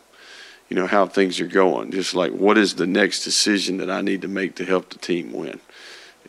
[0.69, 1.91] you know how things are going.
[1.91, 4.99] Just like what is the next decision that I need to make to help the
[4.99, 5.61] team win.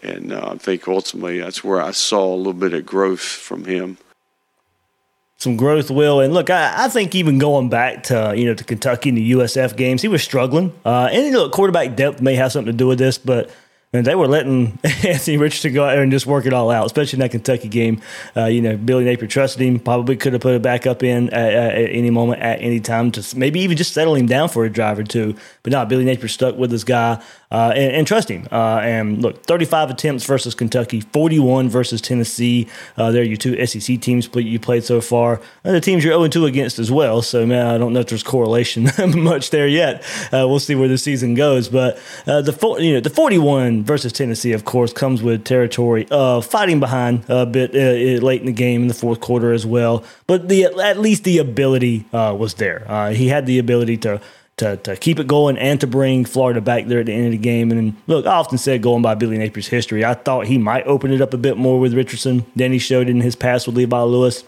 [0.04, 3.66] And uh, I think ultimately that's where I saw a little bit of growth from
[3.66, 3.98] him
[5.42, 8.64] some growth will and look I, I, think even going back to you know to
[8.64, 12.52] kentucky and the usf games he was struggling uh, and know quarterback depth may have
[12.52, 13.50] something to do with this but
[13.94, 16.86] and they were letting Anthony Richardson go out there and just work it all out,
[16.86, 18.02] especially in that Kentucky game.
[18.38, 21.30] Uh, you know, Billy Napier trusted him, probably could have put it back up in
[21.34, 24.64] at, at, any moment, at any time, to maybe even just settle him down for
[24.64, 25.36] a drive or two.
[25.64, 27.22] But no, Billy Napier stuck with this guy
[27.52, 28.48] uh, and, and, trust him.
[28.52, 32.68] Uh, and look, 35 attempts versus Kentucky, 41 versus Tennessee.
[32.96, 35.42] Uh, they're your two SEC teams you played so far.
[35.64, 37.22] And the teams you're 0 2 against as well.
[37.22, 38.90] So, man, I don't know if there's correlation
[39.24, 40.02] much there yet.
[40.32, 41.68] Uh, we'll see where the season goes.
[41.68, 46.46] But uh, the you know the 41 versus Tennessee, of course, comes with territory of
[46.46, 50.06] fighting behind a bit uh, late in the game in the fourth quarter as well.
[50.26, 53.12] But the at least the ability was there.
[53.14, 54.22] he had the ability to
[54.62, 57.32] to, to keep it going and to bring Florida back there at the end of
[57.32, 57.72] the game.
[57.72, 61.12] And look, I often said going by Billy Napier's history, I thought he might open
[61.12, 64.02] it up a bit more with Richardson than he showed in his pass with Levi
[64.02, 64.44] Lewis.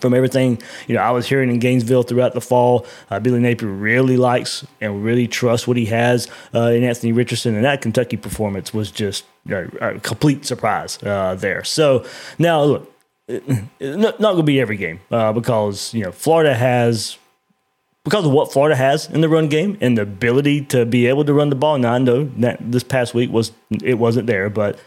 [0.00, 2.84] from everything you know I was hearing in Gainesville throughout the fall.
[3.10, 7.54] Uh, Billy Napier really likes and really trusts what he has uh, in Anthony Richardson,
[7.54, 11.64] and that Kentucky performance was just a, a complete surprise uh, there.
[11.64, 12.04] So
[12.38, 12.92] now look,
[13.80, 17.16] not, not going to be every game uh, because you know Florida has.
[18.06, 21.24] Because of what Florida has in the run game and the ability to be able
[21.24, 23.50] to run the ball, now I know that this past week was
[23.82, 24.78] it wasn't there, but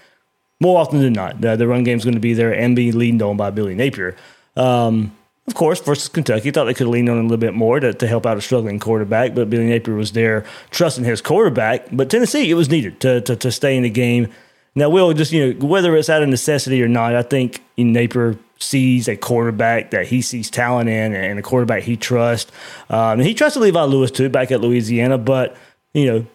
[0.62, 2.94] more often than not, the, the run game is going to be there and be
[2.94, 4.16] leaned on by Billy Napier.
[4.56, 5.14] Um,
[5.48, 8.08] of course, versus Kentucky, thought they could lean on a little bit more to, to
[8.08, 11.88] help out a struggling quarterback, but Billy Napier was there trusting his quarterback.
[11.92, 14.30] But Tennessee, it was needed to, to, to stay in the game.
[14.76, 17.92] Now, Will, just, you know, whether it's out of necessity or not, I think in
[17.92, 22.52] Napier sees a quarterback that he sees talent in and a quarterback he trusts.
[22.90, 25.56] Um, and he trusted Levi Lewis, too, back at Louisiana, but,
[25.94, 26.26] you know,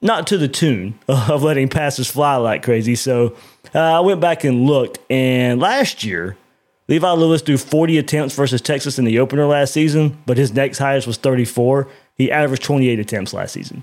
[0.00, 2.94] not to the tune of letting passes fly like crazy.
[2.94, 3.36] So
[3.74, 6.36] uh, I went back and looked, and last year,
[6.86, 10.78] Levi Lewis threw 40 attempts versus Texas in the opener last season, but his next
[10.78, 11.88] highest was 34.
[12.16, 13.82] He averaged 28 attempts last season.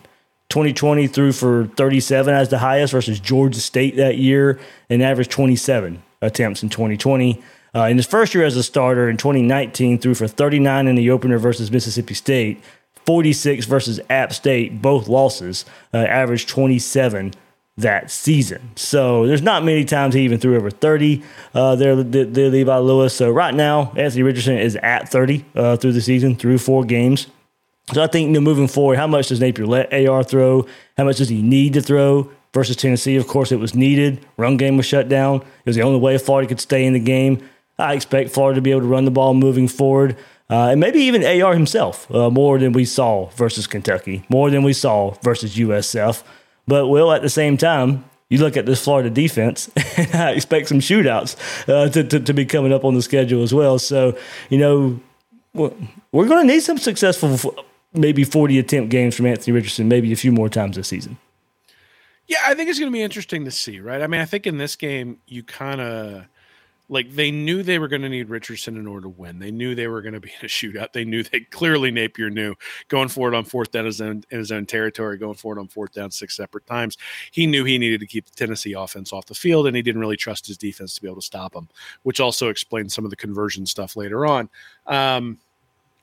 [0.50, 6.04] 2020 threw for 37 as the highest versus Georgia State that year and averaged 27
[6.22, 7.42] attempts in 2020.
[7.74, 11.10] Uh, in his first year as a starter in 2019, threw for 39 in the
[11.10, 12.62] opener versus Mississippi State,
[13.06, 17.34] 46 versus App State, both losses, uh, averaged 27
[17.78, 18.72] that season.
[18.76, 23.14] So there's not many times he even threw over 30 uh, there, there, Levi Lewis.
[23.14, 27.28] So right now, Anthony Richardson is at 30 uh, through the season, through four games.
[27.94, 30.66] So I think you know, moving forward, how much does Napier let AR throw?
[30.98, 32.32] How much does he need to throw?
[32.54, 34.26] Versus Tennessee, of course, it was needed.
[34.36, 35.38] Run game was shut down.
[35.38, 37.42] It was the only way Florida could stay in the game.
[37.82, 40.18] I expect Florida to be able to run the ball moving forward.
[40.50, 44.64] Uh, and maybe even AR himself uh, more than we saw versus Kentucky, more than
[44.64, 46.24] we saw versus USF.
[46.68, 50.68] But will at the same time, you look at this Florida defense, and I expect
[50.68, 51.38] some shootouts
[51.70, 53.80] uh, to, to, to, be coming up on the schedule as well.
[53.80, 54.18] So,
[54.50, 55.00] you know,
[55.54, 57.56] we're going to need some successful,
[57.94, 61.18] maybe 40 attempt games from Anthony Richardson, maybe a few more times this season.
[62.28, 64.02] Yeah, I think it's going to be interesting to see, right?
[64.02, 66.26] I mean, I think in this game, you kind of
[66.92, 69.40] like they knew they were going to need Richardson in order to win.
[69.40, 70.92] They knew they were going to be in a shootout.
[70.92, 72.54] They knew they clearly Napier knew
[72.90, 75.94] going forward on fourth down his, own, in his own territory, going forward on fourth
[75.94, 76.98] down six separate times.
[77.32, 80.02] He knew he needed to keep the Tennessee offense off the field, and he didn't
[80.02, 81.70] really trust his defense to be able to stop them,
[82.04, 84.50] which also explains some of the conversion stuff later on.
[84.86, 85.40] Um,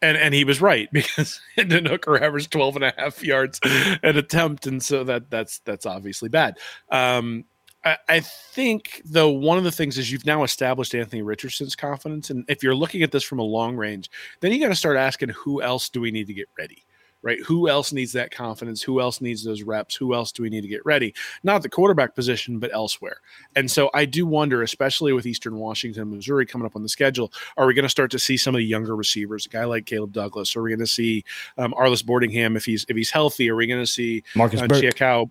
[0.00, 3.60] and and he was right because Hendon Hooker averaged 12 and a half yards
[4.02, 6.56] an attempt, and so that that's that's obviously bad.
[6.90, 7.44] Um,
[7.84, 12.44] I, think though one of the things is you've now established Anthony Richardson's confidence, and
[12.48, 14.10] if you're looking at this from a long range,
[14.40, 16.84] then you got to start asking who else do we need to get ready,
[17.22, 17.38] right?
[17.46, 18.82] Who else needs that confidence?
[18.82, 19.94] Who else needs those reps?
[19.94, 21.14] Who else do we need to get ready?
[21.44, 23.20] Not the quarterback position, but elsewhere.
[23.54, 27.32] And so I do wonder, especially with Eastern Washington, Missouri coming up on the schedule,
[27.56, 29.86] are we going to start to see some of the younger receivers, a guy like
[29.86, 30.56] Caleb Douglas?
[30.56, 31.24] Are we going to see
[31.56, 33.48] um, Arlis Boardingham if he's if he's healthy?
[33.48, 35.30] Are we going to see Marcus uh, Burke?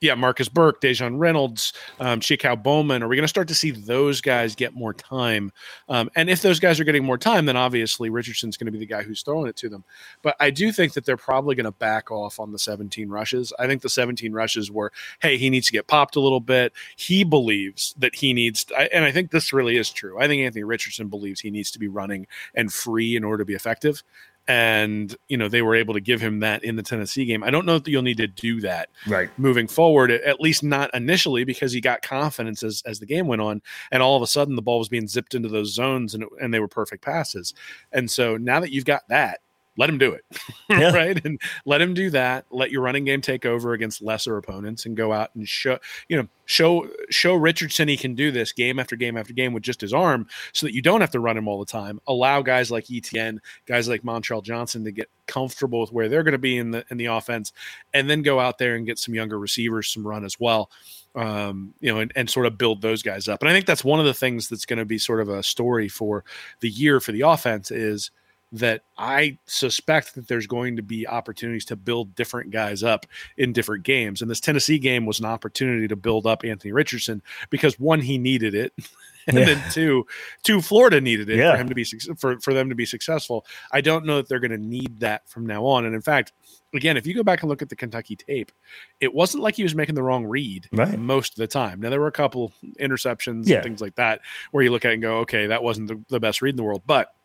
[0.00, 2.20] Yeah, Marcus Burke, Daejon Reynolds, um,
[2.62, 3.02] Bowman.
[3.02, 5.50] Are we going to start to see those guys get more time?
[5.88, 8.78] Um, and if those guys are getting more time, then obviously Richardson's going to be
[8.78, 9.84] the guy who's throwing it to them.
[10.20, 13.54] But I do think that they're probably going to back off on the 17 rushes.
[13.58, 16.74] I think the 17 rushes were, hey, he needs to get popped a little bit.
[16.96, 20.20] He believes that he needs, to, and I think this really is true.
[20.20, 23.46] I think Anthony Richardson believes he needs to be running and free in order to
[23.46, 24.02] be effective
[24.48, 27.42] and you know they were able to give him that in the Tennessee game.
[27.42, 30.94] I don't know that you'll need to do that right moving forward, at least not
[30.94, 34.26] initially, because he got confidence as, as the game went on, and all of a
[34.26, 37.54] sudden the ball was being zipped into those zones, and and they were perfect passes.
[37.92, 39.40] And so now that you've got that,
[39.76, 40.24] let him do it,
[40.68, 40.92] yeah.
[40.92, 41.22] right?
[41.24, 42.46] And let him do that.
[42.50, 46.16] Let your running game take over against lesser opponents, and go out and show you
[46.16, 49.80] know show show Richardson he can do this game after game after game with just
[49.80, 52.00] his arm, so that you don't have to run him all the time.
[52.06, 56.32] Allow guys like ETN, guys like Montrell Johnson to get comfortable with where they're going
[56.32, 57.52] to be in the in the offense,
[57.92, 60.70] and then go out there and get some younger receivers some run as well.
[61.14, 63.40] Um, you know, and, and sort of build those guys up.
[63.40, 65.42] And I think that's one of the things that's going to be sort of a
[65.42, 66.24] story for
[66.60, 68.10] the year for the offense is–
[68.52, 73.06] that I suspect that there's going to be opportunities to build different guys up
[73.36, 74.22] in different games.
[74.22, 78.18] And this Tennessee game was an opportunity to build up Anthony Richardson because one, he
[78.18, 78.72] needed it.
[79.26, 79.44] and yeah.
[79.44, 80.06] then two,
[80.44, 81.52] two Florida needed it yeah.
[81.52, 81.84] for him to be
[82.16, 83.44] for, for them to be successful.
[83.72, 85.84] I don't know that they're going to need that from now on.
[85.84, 86.32] And in fact,
[86.72, 88.52] again, if you go back and look at the Kentucky tape,
[89.00, 90.96] it wasn't like he was making the wrong read right.
[90.96, 91.80] most of the time.
[91.80, 93.56] Now there were a couple interceptions yeah.
[93.56, 94.20] and things like that
[94.52, 96.56] where you look at it and go, okay, that wasn't the, the best read in
[96.56, 97.15] the world, but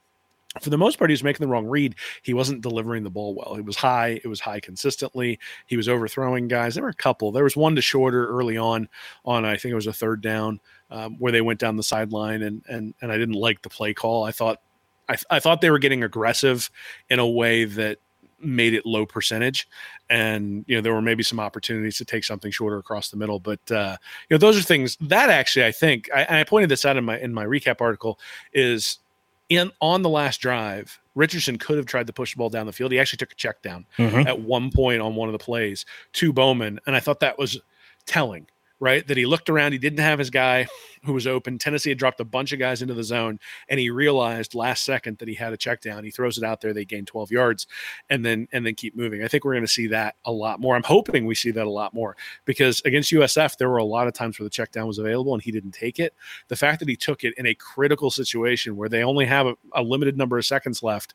[0.60, 1.96] for the most part, he was making the wrong read.
[2.24, 3.56] He wasn't delivering the ball well.
[3.56, 4.20] It was high.
[4.22, 5.40] It was high consistently.
[5.66, 6.76] He was overthrowing guys.
[6.76, 7.32] There were a couple.
[7.32, 8.90] There was one to shorter early on,
[9.24, 10.60] on I think it was a third down,
[10.90, 13.94] um, where they went down the sideline, and and and I didn't like the play
[13.94, 14.26] call.
[14.26, 14.60] I thought
[15.08, 16.70] I, I thought they were getting aggressive
[17.10, 18.00] in a way that
[18.44, 19.70] made it low percentage
[20.10, 23.40] and you know there were maybe some opportunities to take something shorter across the middle
[23.40, 23.96] but uh
[24.28, 27.06] you know those are things that actually i think I, I pointed this out in
[27.06, 28.20] my in my recap article
[28.52, 28.98] is
[29.52, 32.72] in on the last drive richardson could have tried to push the ball down the
[32.72, 34.26] field he actually took a check down Mhm.
[34.26, 37.60] at one point on one of the plays to bowman and i thought that was
[38.06, 38.48] telling
[38.82, 40.68] right that he looked around he didn't have his guy
[41.04, 41.58] who was open.
[41.58, 43.40] Tennessee had dropped a bunch of guys into the zone
[43.70, 46.60] and he realized last second that he had a check down he throws it out
[46.60, 47.68] there they gain 12 yards
[48.10, 49.24] and then and then keep moving.
[49.24, 50.76] I think we're going to see that a lot more.
[50.76, 54.08] I'm hoping we see that a lot more because against usf there were a lot
[54.08, 56.14] of times where the check down was available and he didn't take it.
[56.48, 59.56] The fact that he took it in a critical situation where they only have a,
[59.74, 61.14] a limited number of seconds left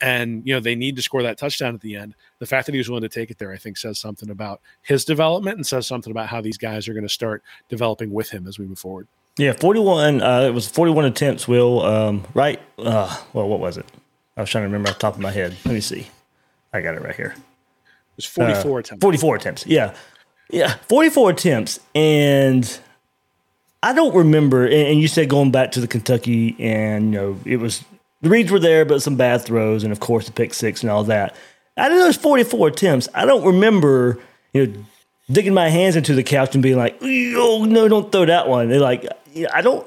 [0.00, 2.72] and you know they need to score that touchdown at the end the fact that
[2.72, 5.66] he was willing to take it there i think says something about his development and
[5.66, 8.66] says something about how these guys are going to start developing with him as we
[8.66, 9.08] move forward
[9.38, 10.20] Yeah, 41.
[10.22, 11.82] Uh, it was 41 attempts, Will.
[11.82, 12.60] Um, right?
[12.76, 13.86] Uh, well, what was it?
[14.36, 15.56] I was trying to remember off the top of my head.
[15.64, 16.08] Let me see.
[16.72, 17.34] I got it right here.
[17.36, 19.66] it was 44 Uh, attempts 44 attempts.
[19.66, 19.94] Yeah.
[20.50, 20.74] Yeah.
[20.88, 21.78] 44 attempts.
[21.94, 22.80] And
[23.82, 24.64] I don't remember.
[24.64, 27.84] And, and you said going back to the Kentucky, and, you know, it was
[28.20, 30.90] the reads were there, but some bad throws, and of course the pick six and
[30.90, 31.36] all that.
[31.76, 34.18] Out of those 44 attempts, I don't remember,
[34.52, 34.84] you know,
[35.30, 38.68] digging my hands into the couch and being like, oh, no, don't throw that one.
[38.68, 39.06] They're like,
[39.52, 39.86] I don't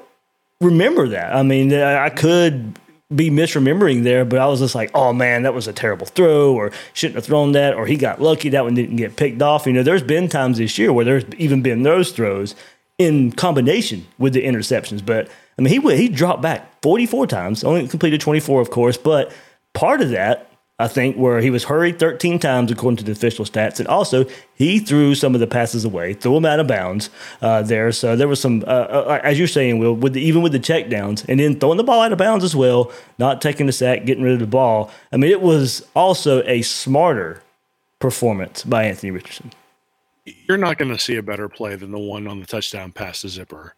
[0.61, 1.35] remember that.
[1.35, 2.79] I mean, I could
[3.13, 6.53] be misremembering there, but I was just like, oh man, that was a terrible throw,
[6.53, 9.65] or shouldn't have thrown that, or he got lucky that one didn't get picked off.
[9.65, 12.55] You know, there's been times this year where there's even been those throws
[12.97, 15.05] in combination with the interceptions.
[15.05, 15.27] But
[15.61, 19.31] I mean, he he dropped back 44 times, only completed 24, of course, but
[19.73, 20.47] part of that.
[20.79, 24.25] I think where he was hurried 13 times according to the official stats, and also
[24.55, 27.11] he threw some of the passes away, threw them out of bounds
[27.43, 27.91] uh, there.
[27.91, 30.59] So there was some, uh, uh, as you're saying, Will, with the, even with the
[30.59, 33.71] check downs, and then throwing the ball out of bounds as well, not taking the
[33.71, 34.89] sack, getting rid of the ball.
[35.11, 37.43] I mean, it was also a smarter
[37.99, 39.51] performance by Anthony Richardson.
[40.25, 43.21] you're not going to see a better play than the one on the touchdown pass
[43.21, 43.75] to zipper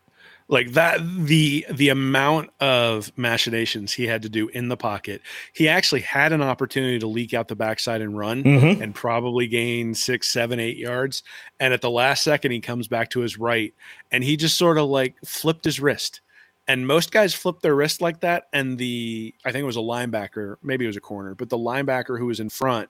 [0.49, 5.21] like that the the amount of machinations he had to do in the pocket.
[5.53, 8.81] He actually had an opportunity to leak out the backside and run Mhm.
[8.81, 11.23] and probably gain six seven eight yards.
[11.59, 13.73] And at the last second he comes back to his right
[14.11, 16.21] and he just sort of like flipped his wrist.
[16.67, 19.79] And most guys flip their wrist like that and the i think it was a
[19.79, 22.89] linebacker maybe it was a corner but the linebacker who was in front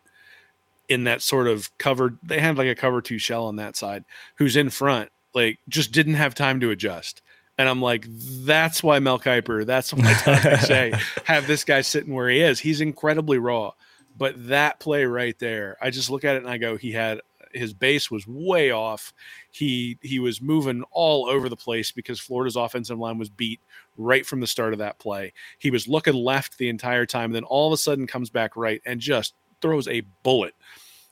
[0.90, 4.04] in that sort of covered they had like a cover two shell on that side
[4.36, 7.24] who's in front like just didn't have time to adjust
[7.58, 8.06] and i'm like
[8.46, 10.94] that's why mel kiper that's why Todd McShay.
[11.26, 12.60] Have this guy sitting where he is.
[12.60, 13.72] He's incredibly raw.
[14.16, 17.20] But that play right there i just look at it and i go he had
[17.54, 19.14] his base was way off.
[19.52, 23.60] He he was moving all over the place because florida's offensive line was beat
[23.98, 25.34] right from the start of that play.
[25.60, 28.82] He was looking left the entire time then all of a sudden comes back right
[28.86, 30.54] and just throws a bullet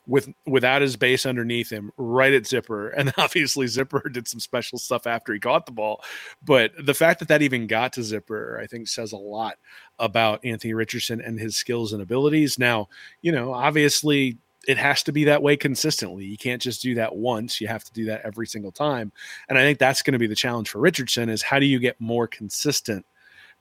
[0.07, 2.89] with without his base underneath him right at zipper.
[2.89, 6.03] And obviously zipper did some special stuff after he caught the ball.
[6.43, 9.55] But the fact that that even got to zipper i think says a lot
[9.99, 12.57] about anthony richardson and his skills and abilities.
[12.57, 12.87] Now
[13.21, 14.37] you know obviously
[14.67, 16.23] it has to be that way consistently.
[16.23, 17.59] You can't just do that once.
[17.59, 19.11] You have to do that every single time.
[19.49, 21.79] And i think that's going to be the challenge for richardson is how do you
[21.79, 23.05] get more consistent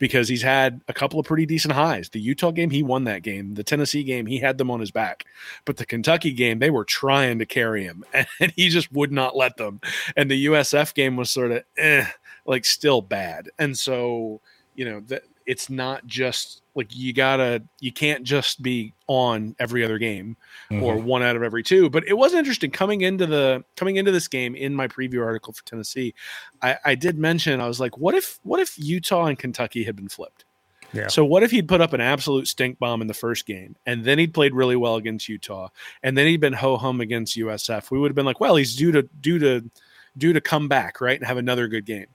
[0.01, 2.09] because he's had a couple of pretty decent highs.
[2.09, 3.55] The Utah game, he won that game.
[3.55, 5.27] The Tennessee game, he had them on his back.
[5.65, 8.03] But the Kentucky game, they were trying to carry him,
[8.41, 9.81] and he just would not let them.
[10.17, 12.07] And the USF game was sort of eh,
[12.47, 13.51] like still bad.
[13.59, 14.41] And so,
[14.75, 15.01] you know,
[15.46, 20.37] it's not just like you gotta, you can't just be on every other game
[20.70, 21.03] or Mhm.
[21.03, 21.90] one out of every two.
[21.90, 25.53] But it was interesting coming into the coming into this game in my preview article
[25.53, 26.14] for Tennessee.
[26.62, 29.96] I, I did mention I was like, what if what if Utah and Kentucky had
[29.96, 30.44] been flipped?
[30.92, 31.07] Yeah.
[31.09, 34.05] So what if he'd put up an absolute stink bomb in the first game, and
[34.05, 35.68] then he'd played really well against Utah,
[36.03, 37.90] and then he'd been ho hum against USF?
[37.92, 39.70] We would have been like, well, he's due to due to
[40.18, 42.07] due to come back, right, and have another good game.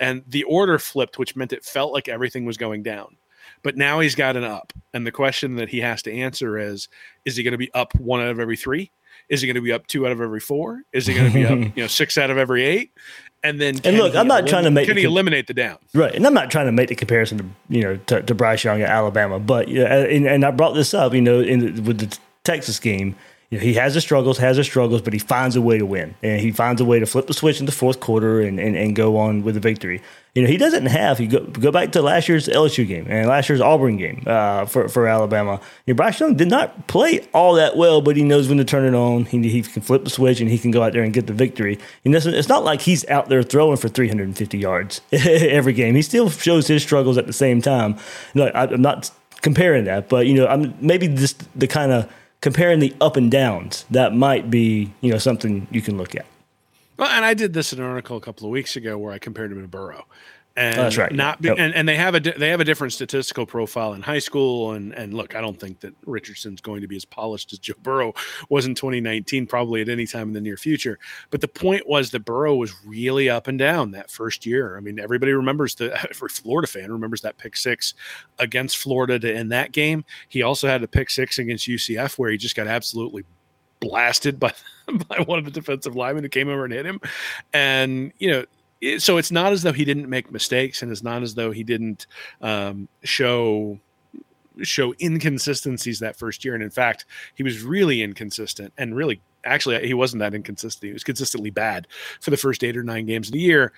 [0.00, 3.16] And the order flipped, which meant it felt like everything was going down.
[3.62, 6.88] But now he's got an up, and the question that he has to answer is:
[7.24, 8.92] Is he going to be up one out of every three?
[9.28, 10.82] Is he going to be up two out of every four?
[10.92, 12.92] Is he going to be up, you know, six out of every eight?
[13.42, 15.78] And then, and look, I'm not trying to make can he com- eliminate the down?
[15.94, 18.64] Right, and I'm not trying to make the comparison to you know to, to Bryce
[18.64, 21.82] Young at Alabama, but yeah, and, and I brought this up, you know, in the,
[21.82, 23.14] with the Texas game,
[23.50, 25.86] you know, he has his struggles, has his struggles, but he finds a way to
[25.86, 28.60] win, and he finds a way to flip the switch in the fourth quarter and,
[28.60, 30.02] and, and go on with the victory.
[30.34, 31.18] You know, he doesn't have.
[31.18, 34.66] You go go back to last year's LSU game and last year's Auburn game uh,
[34.66, 35.60] for for Alabama.
[35.86, 38.64] You know, Bryce Young did not play all that well, but he knows when to
[38.64, 39.24] turn it on.
[39.24, 41.32] He, he can flip the switch and he can go out there and get the
[41.32, 41.78] victory.
[42.04, 45.94] And it's, it's not like he's out there throwing for 350 yards every game.
[45.94, 47.96] He still shows his struggles at the same time.
[48.34, 49.10] Look, I, I'm not
[49.40, 50.08] comparing that.
[50.08, 54.14] But you know, I'm maybe just the kind of comparing the up and downs that
[54.14, 56.26] might be you know something you can look at.
[56.96, 59.18] Well, and I did this in an article a couple of weeks ago where I
[59.18, 60.06] compared him to Burrow.
[60.58, 61.12] And Oh, that's right.
[61.12, 61.56] Not Yep.
[61.56, 64.72] and, and they have a they have a different statistical profile in high school.
[64.72, 67.74] And and look, I don't think that Richardson's going to be as polished as Joe
[67.80, 68.12] Burrow
[68.48, 70.98] was in 2019, probably at any time in the near future.
[71.30, 74.76] But the point was that Burrow was really up and down that first year.
[74.76, 77.94] I mean, everybody remembers the for Florida fan remembers that pick six
[78.40, 80.04] against Florida to end that game.
[80.28, 83.22] He also had a pick six against UCF where he just got absolutely
[83.80, 84.52] blasted by
[85.08, 87.00] by one of the defensive linemen who came over and hit him.
[87.52, 88.44] And you know,
[88.80, 91.50] it, so it's not as though he didn't make mistakes, and it's not as though
[91.50, 92.06] he didn't
[92.40, 93.78] um, show
[94.62, 96.54] show inconsistencies that first year.
[96.54, 97.04] And in fact,
[97.36, 99.20] he was really inconsistent and really.
[99.44, 100.88] Actually, he wasn't that inconsistent.
[100.88, 101.86] He was consistently bad
[102.20, 103.72] for the first eight or nine games of the year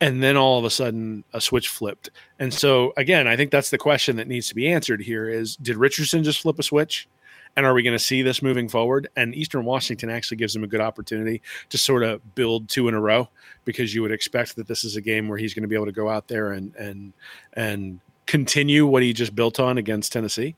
[0.00, 2.10] and then all of a sudden a switch flipped.
[2.38, 5.56] And so again, I think that's the question that needs to be answered here is
[5.56, 7.08] did Richardson just flip a switch?
[7.58, 9.08] And are we going to see this moving forward?
[9.16, 12.94] And Eastern Washington actually gives him a good opportunity to sort of build two in
[12.94, 13.28] a row
[13.64, 15.86] because you would expect that this is a game where he's going to be able
[15.86, 17.12] to go out there and and
[17.54, 20.54] and continue what he just built on against Tennessee.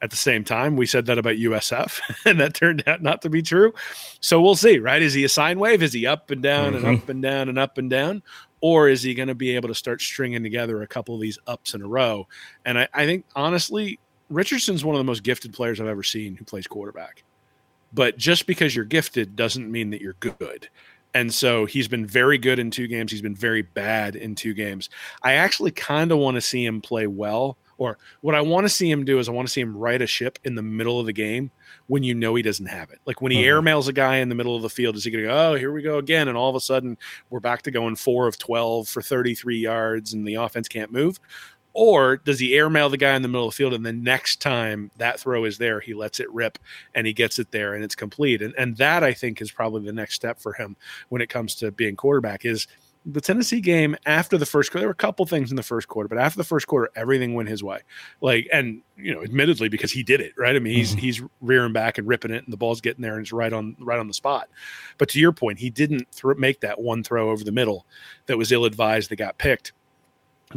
[0.00, 3.28] At the same time, we said that about USF, and that turned out not to
[3.30, 3.72] be true.
[4.20, 5.02] So we'll see, right?
[5.02, 5.82] Is he a sine wave?
[5.82, 6.98] Is he up and down and Mhm.
[7.02, 8.22] up and down and up and down?
[8.60, 11.38] Or is he going to be able to start stringing together a couple of these
[11.48, 12.28] ups in a row?
[12.64, 13.98] And I, I think, honestly,
[14.30, 17.22] Richardson's one of the most gifted players I've ever seen who plays quarterback.
[17.92, 20.68] But just because you're gifted doesn't mean that you're good.
[21.16, 23.12] And so he's been very good in two games.
[23.12, 24.90] He's been very bad in two games.
[25.22, 27.56] I actually kind of want to see him play well.
[27.76, 30.00] Or what I want to see him do is I want to see him right
[30.00, 31.50] a ship in the middle of the game
[31.88, 33.00] when you know he doesn't have it.
[33.04, 33.46] Like when he Mhm.
[33.62, 35.54] airmails a guy in the middle of the field, is he going to go, oh,
[35.56, 36.28] here we go again?
[36.28, 36.96] And all of a sudden
[37.30, 41.18] we're back to going four of 12 for 33 yards and the offense can't move?
[41.74, 44.40] Or does he airmail the guy in the middle of the field and the next
[44.40, 46.58] time that throw is there, he lets it rip
[46.94, 48.42] and he gets it there and it's complete?
[48.42, 50.76] And, and that I think is probably the next step for him
[51.08, 52.68] when it comes to being quarterback is
[53.06, 54.82] the Tennessee game after the first quarter.
[54.82, 57.34] There were a couple things in the first quarter, but after the first quarter, everything
[57.34, 57.80] went his way.
[58.20, 60.56] Like, and you know, admittedly, because he did it right.
[60.56, 61.00] I mean, he's mm-hmm.
[61.00, 63.76] he's rearing back and ripping it, and the ball's getting there, and it's right on
[63.80, 64.48] right on the spot.
[64.96, 67.86] But to your point, he didn't thro- make that one throw over the middle
[68.26, 69.72] that was ill advised that got picked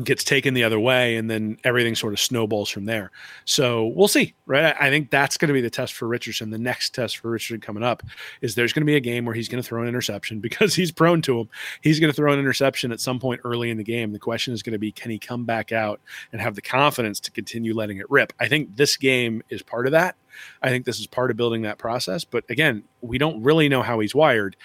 [0.03, 3.11] gets taken the other way and then everything sort of snowballs from there.
[3.45, 4.75] So we'll see right?
[4.79, 6.49] I, think that's going to be the test for richardson.
[6.49, 8.03] The next test for richardson coming up
[8.41, 10.75] is there's going to be a game where he's going to throw an interception because
[10.75, 11.49] he's prone to them
[11.81, 14.11] he's going to throw an interception at some point early in the game.
[14.11, 15.99] The question is going to be can he come back out
[16.31, 18.33] and have the confidence to continue letting it rip?
[18.39, 20.15] I think this game is part of that.
[20.61, 22.23] I think this is part of building that process.
[22.23, 24.55] But again we don't really know how he's wired.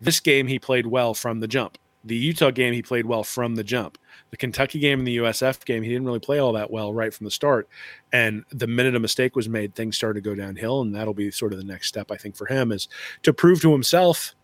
[0.00, 3.54] This game he played well from the jump the utah game he played well from
[3.56, 3.98] the jump
[4.30, 7.12] the Kentucky game and the USF game, he didn't really play all that well right
[7.12, 7.68] from the start.
[8.12, 10.80] And the minute a mistake was made, things started to go downhill.
[10.82, 12.88] And that'll be sort of the next step, I think, for him is
[13.22, 14.34] to prove to himself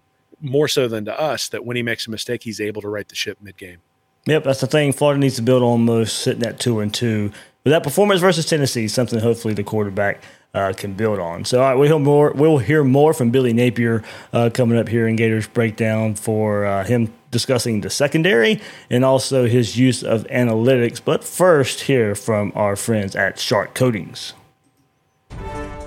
[0.40, 3.08] more so than to us that when he makes a mistake, he's able to right
[3.08, 3.78] the ship mid game.
[4.26, 4.92] Yep, that's the thing.
[4.92, 7.32] Florida needs to build on most, sitting at two and two.
[7.64, 10.22] But that performance versus Tennessee is something hopefully the quarterback
[10.54, 11.44] uh, can build on.
[11.44, 12.32] So, we'll hear more.
[12.32, 16.84] We'll hear more from Billy Napier uh, coming up here in Gators breakdown for uh,
[16.84, 21.00] him discussing the secondary and also his use of analytics.
[21.04, 24.34] But first, hear from our friends at Shark Coatings.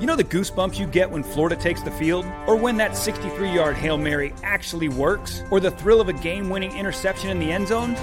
[0.01, 2.25] You know the goosebumps you get when Florida takes the field?
[2.47, 5.41] Or when that 63 yard Hail Mary actually works?
[5.51, 7.95] Or the thrill of a game winning interception in the end zone?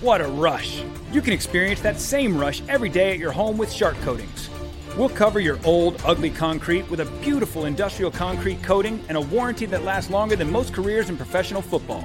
[0.00, 0.82] What a rush!
[1.10, 4.48] You can experience that same rush every day at your home with Shark Coatings.
[4.96, 9.66] We'll cover your old, ugly concrete with a beautiful industrial concrete coating and a warranty
[9.66, 12.04] that lasts longer than most careers in professional football.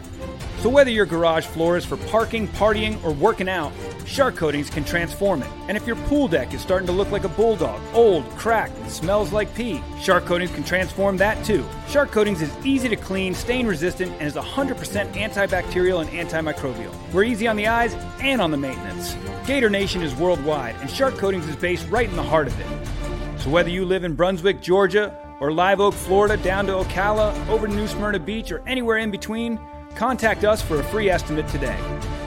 [0.65, 3.71] So whether your garage floor is for parking, partying, or working out,
[4.07, 5.49] Shark Coatings can transform it.
[5.67, 8.89] And if your pool deck is starting to look like a bulldog, old, cracked, and
[8.89, 11.63] smells like pee, Shark Coatings can transform that too.
[11.87, 16.91] Shark Coatings is easy to clean, stain resistant, and is 100% antibacterial and antimicrobial.
[17.13, 19.15] We're easy on the eyes and on the maintenance.
[19.45, 23.39] Gator Nation is worldwide, and Shark Coatings is based right in the heart of it.
[23.39, 27.67] So whether you live in Brunswick, Georgia, or Live Oak, Florida, down to Ocala, over
[27.67, 29.59] to New Smyrna Beach, or anywhere in between,
[29.95, 31.77] contact us for a free estimate today.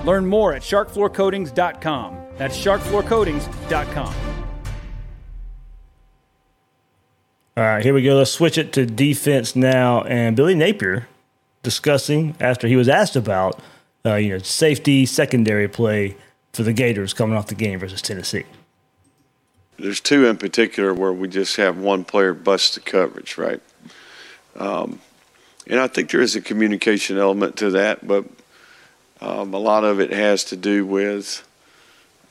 [0.05, 2.19] Learn more at sharkfloorcoatings.com.
[2.37, 4.15] That's sharkfloorcoatings.com.
[7.57, 8.17] All right, here we go.
[8.17, 10.03] Let's switch it to defense now.
[10.03, 11.09] And Billy Napier
[11.65, 13.61] discussing after he was asked about,
[14.07, 16.17] uh, you know, safety secondary play
[16.53, 18.45] for the Gators coming off the game versus Tennessee.
[19.77, 23.61] There's two in particular where we just have one player bust the coverage, right?
[24.57, 25.01] Um,
[25.69, 28.25] and I think there is a communication element to that, but
[29.21, 31.47] um, a lot of it has to do with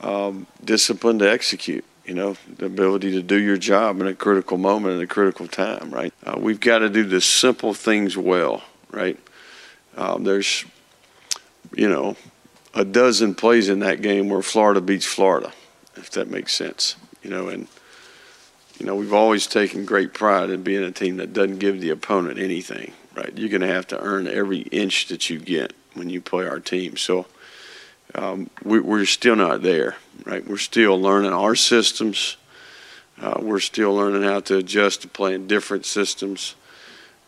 [0.01, 1.85] um, discipline to execute.
[2.05, 5.47] You know, the ability to do your job in a critical moment, in a critical
[5.47, 6.13] time, right?
[6.23, 9.19] Uh, we've got to do the simple things well, right?
[9.97, 10.63] Um, there's,
[11.75, 12.15] you know,
[12.73, 15.51] a dozen plays in that game where Florida beats Florida,
[15.95, 16.95] if that makes sense.
[17.23, 17.67] You know, and
[18.79, 21.89] you know we've always taken great pride in being a team that doesn't give the
[21.89, 22.93] opponent anything.
[23.17, 23.35] Right?
[23.35, 26.59] You're going to have to earn every inch that you get when you play our
[26.59, 26.97] team.
[26.97, 27.25] So
[28.13, 29.95] um, we, we're still not there.
[30.23, 30.47] Right?
[30.47, 32.37] We're still learning our systems.
[33.19, 36.53] Uh, we're still learning how to adjust to playing different systems.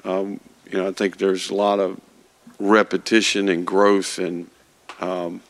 [0.03, 1.99] Um, you know, I think there's a lot of
[2.59, 4.47] repetition and growth and
[4.99, 5.41] um,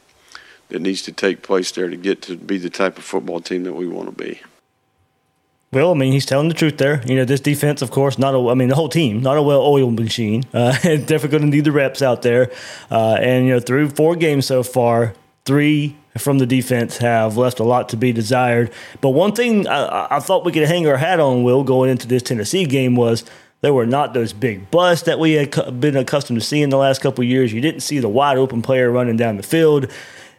[0.70, 3.64] that needs to take place there to get to be the type of football team
[3.64, 4.40] that we want to be.
[5.72, 7.04] Well, I mean, he's telling the truth there.
[7.06, 9.42] You know, this defense, of course, not a, I mean, the whole team, not a
[9.42, 10.44] well-oiled machine.
[10.52, 12.52] Uh, definitely going to need the reps out there.
[12.90, 15.14] Uh, and, you know, through four games so far,
[15.46, 18.72] three from the defense have left a lot to be desired.
[19.00, 22.08] But one thing I, I thought we could hang our hat on, Will, going into
[22.08, 23.24] this Tennessee game was
[23.62, 27.02] there were not those big busts that we had been accustomed to seeing the last
[27.02, 27.54] couple years.
[27.54, 29.92] You didn't see the wide open player running down the field.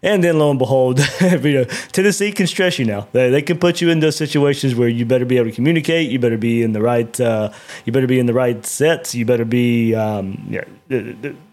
[0.03, 3.07] And then lo and behold, you know, Tennessee can stress you now.
[3.12, 6.11] They, they, can put you in those situations where you better be able to communicate.
[6.11, 7.20] You better be in the right.
[7.20, 7.53] Uh,
[7.84, 9.14] you better be in the right sets.
[9.14, 9.94] You better be.
[9.94, 10.64] Um, yeah,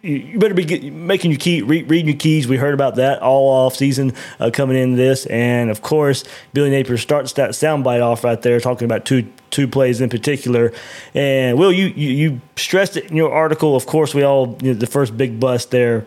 [0.02, 2.48] you better be making your key, re, reading your keys.
[2.48, 6.24] We heard about that all off season uh, coming into this, and of course,
[6.54, 10.72] Billy Napier starts that soundbite off right there, talking about two two plays in particular.
[11.14, 13.76] And Will, you you, you stressed it in your article.
[13.76, 16.06] Of course, we all you know, the first big bust there.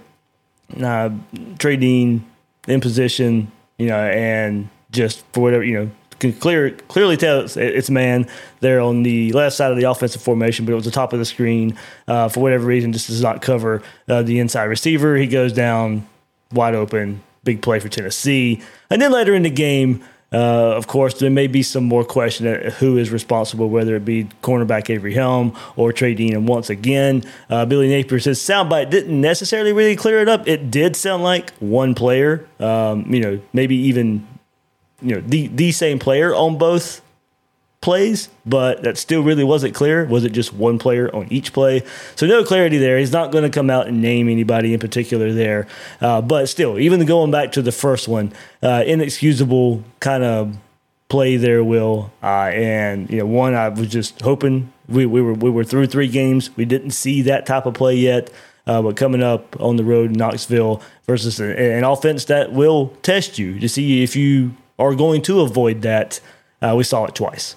[0.82, 1.10] Uh,
[1.58, 2.24] Dean
[2.66, 7.56] in position, you know, and just for whatever, you know, can clear clearly tell it's,
[7.56, 8.28] it's man
[8.60, 11.18] there on the left side of the offensive formation, but it was the top of
[11.18, 11.76] the screen.
[12.06, 15.16] Uh, for whatever reason, just does not cover uh, the inside receiver.
[15.16, 16.06] He goes down
[16.52, 18.62] wide open, big play for Tennessee.
[18.90, 22.46] And then later in the game, uh, of course, there may be some more question
[22.46, 26.46] at who is responsible, whether it be cornerback Avery Helm or Trey Dean.
[26.46, 30.46] Once again, uh, Billy Napier says soundbite didn't necessarily really clear it up.
[30.46, 34.26] It did sound like one player, um, you know, maybe even
[35.02, 37.02] you know the the same player on both
[37.80, 40.04] plays, but that still really wasn't clear.
[40.04, 41.82] Was it just one player on each play?
[42.14, 42.98] So no clarity there.
[42.98, 45.66] He's not going to come out and name anybody in particular there.
[46.00, 50.56] Uh, but still, even going back to the first one, uh, inexcusable kind of
[51.08, 52.12] play there, Will.
[52.22, 55.86] Uh, and you know, one I was just hoping we, we were we were through
[55.86, 56.54] three games.
[56.56, 58.30] We didn't see that type of play yet.
[58.66, 63.38] Uh, but coming up on the road Knoxville versus an, an offense that will test
[63.38, 66.20] you to see if you are going to avoid that.
[66.62, 67.56] Uh, we saw it twice.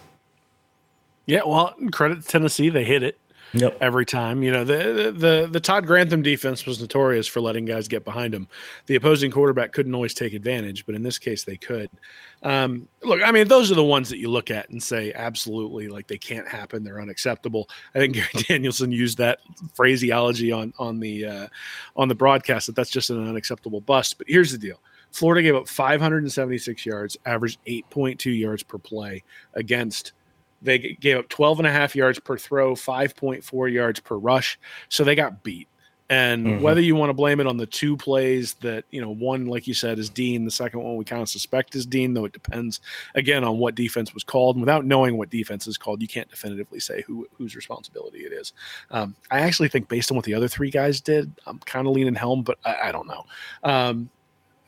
[1.26, 3.18] Yeah, well, credit to Tennessee, they hit it.
[3.56, 3.78] Yep.
[3.82, 7.88] Every time, you know, the, the the Todd Grantham defense was notorious for letting guys
[7.88, 8.48] get behind him.
[8.88, 11.88] The opposing quarterback couldn't always take advantage, but in this case, they could.
[12.42, 15.88] Um, look, I mean, those are the ones that you look at and say, absolutely,
[15.88, 16.84] like they can't happen.
[16.84, 17.70] They're unacceptable.
[17.94, 19.38] I think Gary Danielson used that
[19.76, 21.48] phraseology on on the uh,
[21.96, 24.18] on the broadcast that that's just an unacceptable bust.
[24.18, 24.80] But here's the deal:
[25.12, 30.14] Florida gave up 576 yards, averaged 8.2 yards per play against
[30.64, 34.60] they gave up 12 and a half yards per throw, 5.4 yards per rush.
[34.90, 35.68] So they got beat.
[36.10, 36.62] And mm-hmm.
[36.62, 39.68] whether you want to blame it on the two plays that, you know, one, like
[39.68, 42.34] you said, is Dean, the second one we kind of suspect is Dean, though it
[42.34, 42.82] depends
[43.16, 44.58] again on what defense was called.
[44.58, 48.34] And without knowing what defense is called, you can't definitively say who whose responsibility it
[48.34, 48.54] is.
[48.92, 51.94] Um, I actually think based on what the other three guys did, I'm kind of
[51.94, 53.24] leaning Helm, but I, I don't know.
[53.64, 54.10] Um,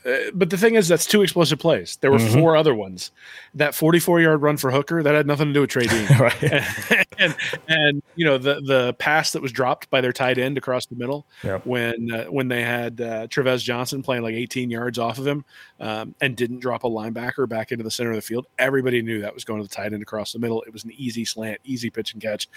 [0.05, 1.97] uh, but the thing is, that's two explosive plays.
[2.01, 2.39] There were mm-hmm.
[2.39, 3.11] four other ones.
[3.55, 6.43] That 44 yard run for Hooker that had nothing to do with Trey Dean, right?
[6.43, 7.35] And, and,
[7.67, 10.95] and, you know the the pass that was dropped by their tight end across the
[10.95, 11.65] middle yep.
[11.65, 15.43] when uh, when they had uh, Trevez Johnson playing like 18 yards off of him
[15.79, 18.45] um, and didn't drop a linebacker back into the center of the field.
[18.57, 20.61] Everybody knew that was going to the tight end across the middle.
[20.63, 22.47] It was an easy slant, easy pitch and catch.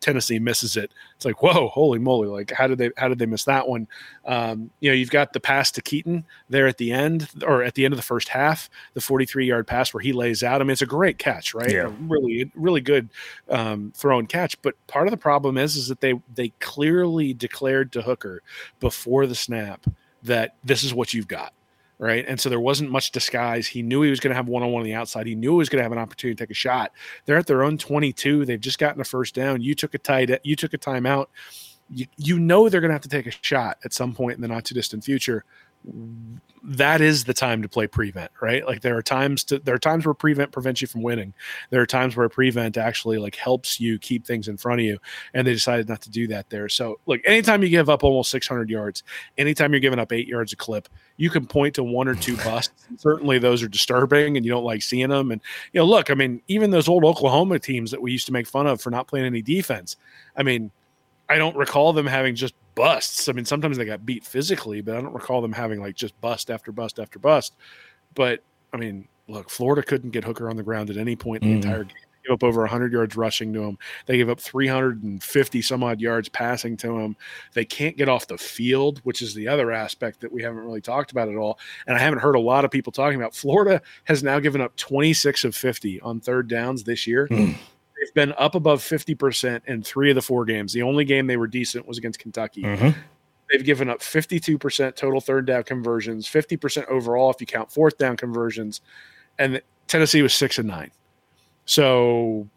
[0.00, 0.92] Tennessee misses it.
[1.14, 2.28] It's like whoa, holy moly!
[2.28, 3.86] Like how did they how did they miss that one?
[4.26, 7.74] Um, you know, you've got the pass to Keyton there at the end or at
[7.74, 10.60] the end of the first half, the 43 yard pass where he lays out.
[10.60, 11.70] I mean, it's a great catch, right?
[11.70, 11.90] Yeah.
[12.00, 13.08] really, really good
[13.48, 14.60] um, throw and catch.
[14.62, 18.42] But part of the problem is, is that they they clearly declared to Hooker
[18.80, 19.86] before the snap
[20.24, 21.52] that this is what you've got.
[21.98, 22.26] Right.
[22.28, 23.66] And so there wasn't much disguise.
[23.66, 25.26] He knew he was going to have one on one on the outside.
[25.26, 26.92] He knew he was going to have an opportunity to take a shot.
[27.24, 28.44] They're at their own 22.
[28.44, 29.62] They've just gotten a first down.
[29.62, 31.28] You took a tight, you took a timeout.
[31.90, 34.42] You, you know they're going to have to take a shot at some point in
[34.42, 35.44] the not too distant future
[36.68, 38.66] that is the time to play prevent, right?
[38.66, 41.32] Like there are times to there are times where prevent prevents you from winning.
[41.70, 44.98] There are times where prevent actually like helps you keep things in front of you,
[45.32, 46.68] and they decided not to do that there.
[46.68, 49.04] So look, anytime you give up almost 600 yards,
[49.38, 52.36] anytime you're giving up eight yards a clip, you can point to one or two
[52.44, 52.88] busts.
[52.96, 55.30] Certainly, those are disturbing, and you don't like seeing them.
[55.30, 55.40] And
[55.72, 58.48] you know, look, I mean, even those old Oklahoma teams that we used to make
[58.48, 59.96] fun of for not playing any defense.
[60.36, 60.72] I mean,
[61.28, 63.28] I don't recall them having just busts.
[63.28, 66.18] I mean, sometimes they got beat physically, but I don't recall them having like just
[66.20, 67.54] bust after bust after bust.
[68.14, 71.48] But I mean, look, Florida couldn't get Hooker on the ground at any point in
[71.50, 71.62] the Mm.
[71.64, 71.96] entire game.
[71.96, 73.78] They gave up over 100 yards rushing to him.
[74.06, 77.16] They gave up 350 some odd yards passing to him.
[77.54, 80.80] They can't get off the field, which is the other aspect that we haven't really
[80.80, 81.58] talked about at all.
[81.86, 83.34] And I haven't heard a lot of people talking about.
[83.34, 87.28] Florida has now given up 26 of 50 on third downs this year.
[87.98, 90.72] They've been up above 50% in three of the four games.
[90.72, 92.62] The only game they were decent was against Kentucky.
[92.62, 92.98] Mm-hmm.
[93.50, 98.16] They've given up 52% total third down conversions, 50% overall if you count fourth down
[98.16, 98.80] conversions,
[99.38, 100.90] and Tennessee was six and nine.
[101.64, 102.48] So,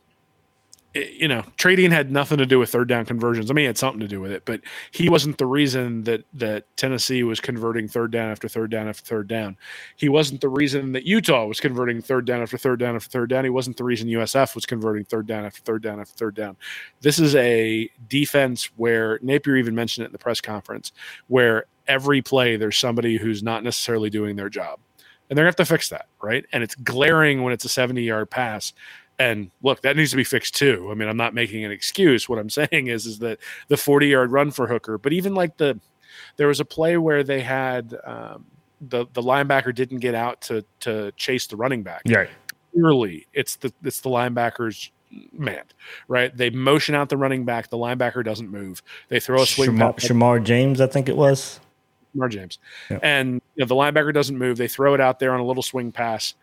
[0.95, 3.49] i- you know, Trey Dean had nothing to do with third down conversions.
[3.49, 4.61] I mean, it had something to do with it, but
[4.91, 9.03] he wasn't the reason that that Tennessee was converting third down after third down after
[9.05, 9.57] third down.
[9.95, 13.29] He wasn't the reason that Utah was converting third down after third down after third
[13.29, 13.43] down.
[13.43, 16.57] He wasn't the reason USF was converting third down after third down after third down.
[17.01, 20.91] This is a defense where Napier even mentioned it in the press conference,
[21.27, 24.79] where every play there's somebody who's not necessarily doing their job.
[25.29, 26.45] And they're gonna have to fix that, right?
[26.51, 28.73] And it's glaring when it's a 70 yard pass.
[29.19, 30.87] And look, that needs to be fixed too.
[30.89, 32.29] I mean, I'm not making an excuse.
[32.29, 35.57] What I'm saying is, is that the 40 yard run for Hooker, but even like
[35.57, 35.79] the,
[36.37, 38.45] there was a play where they had um,
[38.81, 42.01] the the linebacker didn't get out to to chase the running back.
[42.07, 42.29] Right.
[42.73, 44.91] Clearly, it's the it's the linebacker's
[45.31, 45.63] man,
[46.07, 46.35] right?
[46.35, 47.69] They motion out the running back.
[47.69, 48.81] The linebacker doesn't move.
[49.09, 49.95] They throw a swing Shemar.
[49.95, 51.59] Shemar James, I think it was.
[52.15, 52.59] Shemar James.
[53.01, 54.57] And you know, the linebacker doesn't move.
[54.57, 56.35] They throw it out there on a little swing pass.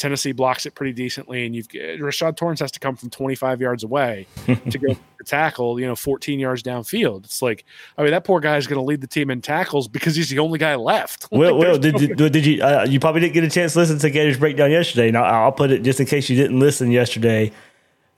[0.00, 3.84] Tennessee blocks it pretty decently, and you've Rashad Torrence has to come from 25 yards
[3.84, 5.78] away to go to tackle.
[5.78, 7.24] You know, 14 yards downfield.
[7.24, 7.64] It's like,
[7.98, 10.30] I mean, that poor guy is going to lead the team in tackles because he's
[10.30, 11.28] the only guy left.
[11.30, 12.62] Well, Like, well, did, no- did, you?
[12.62, 15.08] Uh, you probably didn't get a chance to listen to Gators breakdown yesterday.
[15.08, 17.52] And I'll, put it just in case you didn't listen yesterday.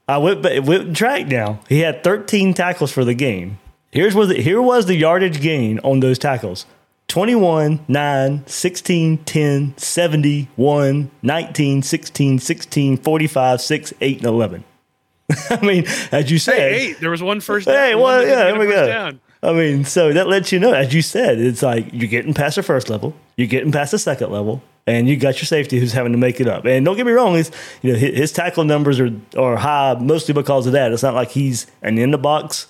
[0.07, 1.61] I went, went and tracked now.
[1.69, 3.59] He had 13 tackles for the game.
[3.91, 6.65] Here's what the, here was the yardage gain on those tackles.
[7.13, 14.65] 21, 9, 16, 10, 70, 1, 19, 16, 16, 45, 6, 8, and 11.
[15.51, 17.77] I mean, as you said, Hey, hey, there was one first down.
[17.77, 18.87] Hey, well, yeah, there we go.
[18.87, 19.21] down.
[19.43, 22.57] I mean, so that lets you know, as you said, it's like you're getting past
[22.57, 25.93] the first level, you're getting past the second level, and you got your safety who's
[25.93, 26.65] having to make it up.
[26.65, 27.51] And don't get me wrong, he's
[27.83, 30.93] you know his, his tackle numbers are are high mostly because of that.
[30.93, 32.69] It's not like he's an in the box,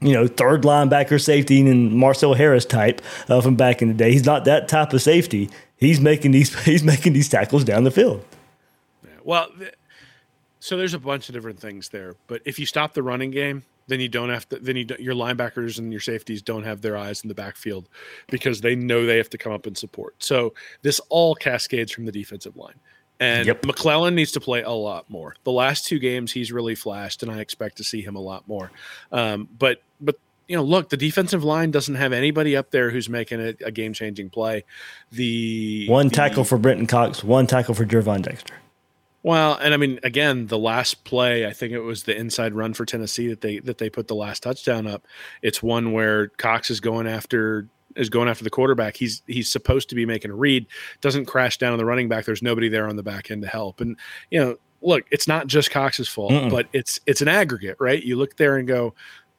[0.00, 4.12] you know, third linebacker safety and Marcell Harris type uh, from back in the day.
[4.12, 5.48] He's not that type of safety.
[5.76, 8.24] He's making these he's making these tackles down the field.
[9.24, 9.48] Well,
[10.60, 13.64] so there's a bunch of different things there, but if you stop the running game,
[13.88, 14.58] then you don't have to.
[14.58, 17.88] Then you your linebackers and your safeties don't have their eyes in the backfield
[18.28, 20.14] because they know they have to come up and support.
[20.18, 22.78] So this all cascades from the defensive line.
[23.18, 23.64] And Yep.
[23.64, 25.36] McClellan needs to play a lot more.
[25.44, 28.46] The last two games, he's really flashed, and I expect to see him a lot
[28.46, 28.70] more.
[29.10, 30.16] Um, but but
[30.48, 33.70] you know, look, the defensive line doesn't have anybody up there who's making a, a
[33.72, 34.64] game changing play.
[35.12, 38.54] The One the- tackle for Brenton Cox, one tackle for Gervon Dexter.
[39.22, 42.74] well, and I mean, again, the last play, I think it was the inside run
[42.74, 45.04] for Tennessee that they that they put the last touchdown up.
[45.42, 47.66] It's one where Cox is going after
[47.96, 48.96] is going after the quarterback.
[48.96, 50.66] He's he's supposed to be making a read,
[51.00, 52.24] doesn't crash down on the running back.
[52.24, 53.80] There's nobody there on the back end to help.
[53.80, 53.96] And
[54.30, 56.50] you know, look, it's not just Cox's fault, Mm-mm.
[56.50, 58.02] but it's it's an aggregate, right?
[58.02, 58.94] You look there and go,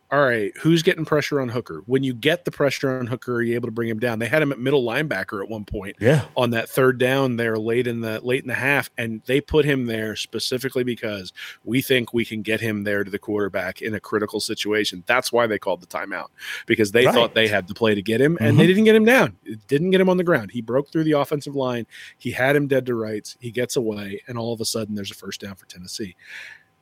[0.09, 1.81] all right, who's getting pressure on Hooker?
[1.85, 4.19] When you get the pressure on Hooker, are you able to bring him down?
[4.19, 6.25] They had him at middle linebacker at one point Yeah.
[6.37, 9.65] on that third down there late in the late in the half, and they put
[9.65, 11.33] him there specifically because
[11.65, 15.03] we think we can get him there to the quarterback in a critical situation.
[15.07, 16.27] That's why they called the timeout
[16.67, 17.13] because they Right.
[17.13, 18.59] thought they had the play to get him, and Mhm.
[18.59, 19.35] they didn't get him down.
[19.43, 20.51] It didn't get him on the ground.
[20.51, 21.85] He broke through the offensive line.
[22.17, 23.35] He had him dead to rights.
[23.41, 26.15] He gets away, and all of a sudden, there's a first down for Tennessee.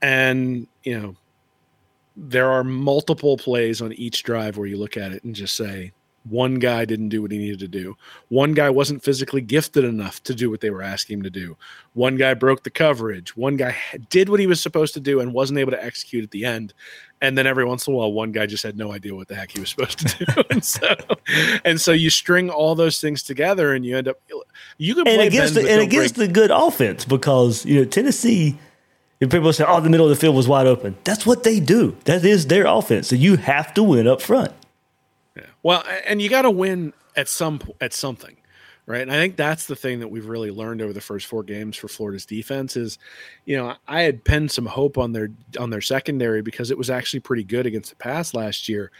[0.02, 1.16] And you know,
[2.16, 5.92] there are multiple plays on each drive where you look at it and just say
[6.30, 7.96] one guy didn't do what he needed to do.
[8.30, 11.56] One guy wasn't physically gifted enough to do what they were asking him to do.
[11.94, 13.38] One guy broke the coverage.
[13.38, 13.76] One guy
[14.10, 16.74] did what he was supposed to do and wasn't able to execute at the end.
[17.22, 19.36] And then every once in a while, one guy just had no idea what the
[19.36, 20.44] heck he was supposed to do.
[20.50, 20.96] and so,
[21.64, 24.18] and so you string all those things together, and you end up
[24.78, 26.28] you can and play against the, and against break.
[26.28, 28.58] the good offense because you know Tennessee.
[29.26, 31.60] If people say, "Oh, the middle of the field was wide open," that's what they
[31.60, 31.98] do.
[32.06, 33.08] That is their offense.
[33.08, 34.52] So you have to win up front.
[35.64, 38.38] Well, and you got to win at some at something,
[38.86, 39.02] right?
[39.02, 41.76] And I think that's the thing that we've really learned over the first four games
[41.76, 43.00] for Florida's defense is,
[43.46, 46.92] you know, I had pinned some hope on their on their secondary because it was
[46.92, 48.92] actually pretty good against the pass last year.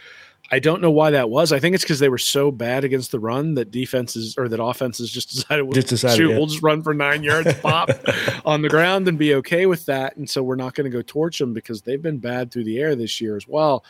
[0.50, 1.52] I don't know why that was.
[1.52, 4.62] I think it's because they were so bad against the run that defenses or that
[4.62, 6.36] offenses just decided, we'll, Just decided, shoot, yeah.
[6.36, 7.90] we'll just run for nine yards, pop
[8.44, 10.16] on the ground, and be okay with that.
[10.16, 12.78] And so we're not going to go torch them because they've been bad through the
[12.78, 13.84] air this year as well.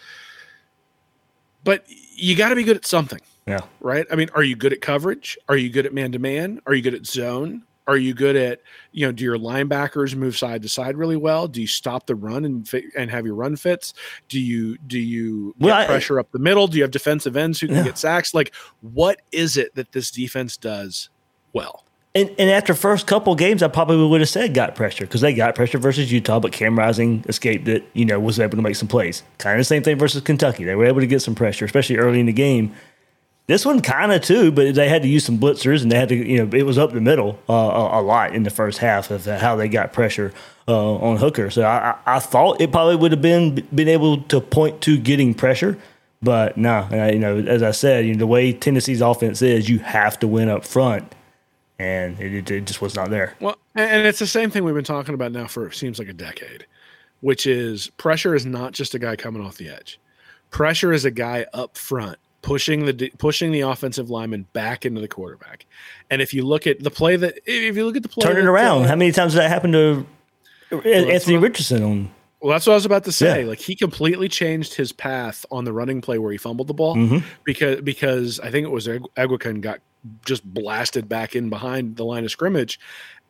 [1.63, 1.85] But
[2.15, 3.61] you got to be good at something Yeah.
[3.81, 4.07] right?
[4.11, 5.37] I mean, are you good at coverage?
[5.49, 6.61] Are you good at man to man?
[6.67, 7.65] Are you good at zone?
[7.89, 8.61] Are you good at
[8.93, 9.13] you know?
[9.13, 11.47] Do your linebackers move side to side really well?
[11.47, 13.95] Do you stop the run and and have your run fits?
[14.29, 16.67] Do you do you get Well, I- pressure up the middle?
[16.67, 17.85] Do you have defensive ends who can Yeah.
[17.85, 18.35] get sacks?
[18.35, 21.11] Like, what is it that this defense does
[21.53, 21.85] well?
[22.15, 25.35] And, and after first couple games, I probably would have said got pressure because they
[25.35, 27.85] got pressure versus Utah, but Cam Rising escaped it.
[27.93, 29.23] You know, was able to make some plays.
[29.39, 30.65] Kind of the same thing versus Kentucky.
[30.65, 32.73] They were able to get some pressure, especially early in the game.
[33.47, 36.09] This one kind of too, but they had to use some blitzers and they had
[36.09, 38.79] to, you know, it was up the middle uh, a, a lot in the first
[38.79, 40.33] half of how they got pressure
[40.67, 41.51] uh, on Hooker.
[41.51, 45.33] So I, I, thought it probably would have been been able to point to getting
[45.33, 45.79] pressure,
[46.21, 49.69] but no, nah, you know, as I said, you know, the way Tennessee's offense is,
[49.69, 51.15] you have to win up front,
[51.79, 53.37] and it, it, just was not there.
[53.39, 56.13] Well, and it's the same thing we've been talking about now for seems like a
[56.13, 56.67] decade,
[57.21, 60.01] which is pressure is not just a guy coming off the edge.
[60.51, 65.09] Pressure is a guy up front pushing the pushing the offensive lineman back into the
[65.09, 65.67] quarterback.
[66.11, 68.37] And if you look at the play that if you look at the play Turn
[68.37, 68.85] it around.
[68.85, 70.07] uh, How many times did that happen to
[70.71, 72.11] Anthony what- Richardson on?
[72.41, 73.43] Well, that's what I was about to say.
[73.43, 73.49] Yeah.
[73.49, 76.95] Like he completely changed his path on the running play where he fumbled the ball
[76.95, 77.25] Mhm.
[77.45, 79.81] because because I think it was Eguakun got
[80.25, 82.79] just blasted back in behind the line of scrimmage.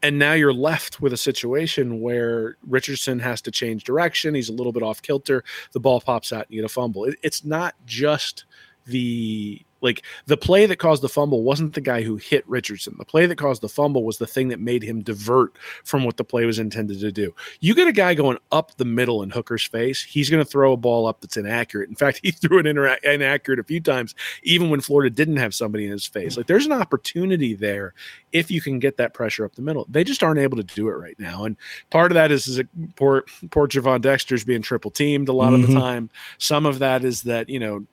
[0.02, 4.34] And now you're left with a situation where Richardson has to change direction.
[4.34, 5.42] He's a little bit off kilter.
[5.72, 7.04] The ball pops out and you get a fumble.
[7.06, 8.44] It, it's not just
[8.86, 12.94] the like the play that caused the fumble wasn't the guy who hit Richardson.
[12.98, 15.52] The play that caused the fumble was the thing that made him divert
[15.84, 17.34] from what the play was intended to do.
[17.60, 20.72] You get a guy going up the middle in Hooker's face, he's going to throw
[20.72, 21.90] a ball up that's inaccurate.
[21.90, 25.54] In fact, he threw it intera- inaccurate a few times, even when Florida didn't have
[25.54, 26.38] somebody in his face.
[26.38, 27.92] Like there's an opportunity there
[28.32, 29.86] if you can get that pressure up the middle.
[29.90, 31.54] They just aren't able to do it right now, and
[31.90, 32.62] part of that is, is
[32.96, 35.78] poor poor Gervon Dexter's being triple teamed a lot of the Mhm.
[35.78, 36.10] time.
[36.38, 37.86] Some of that is that you know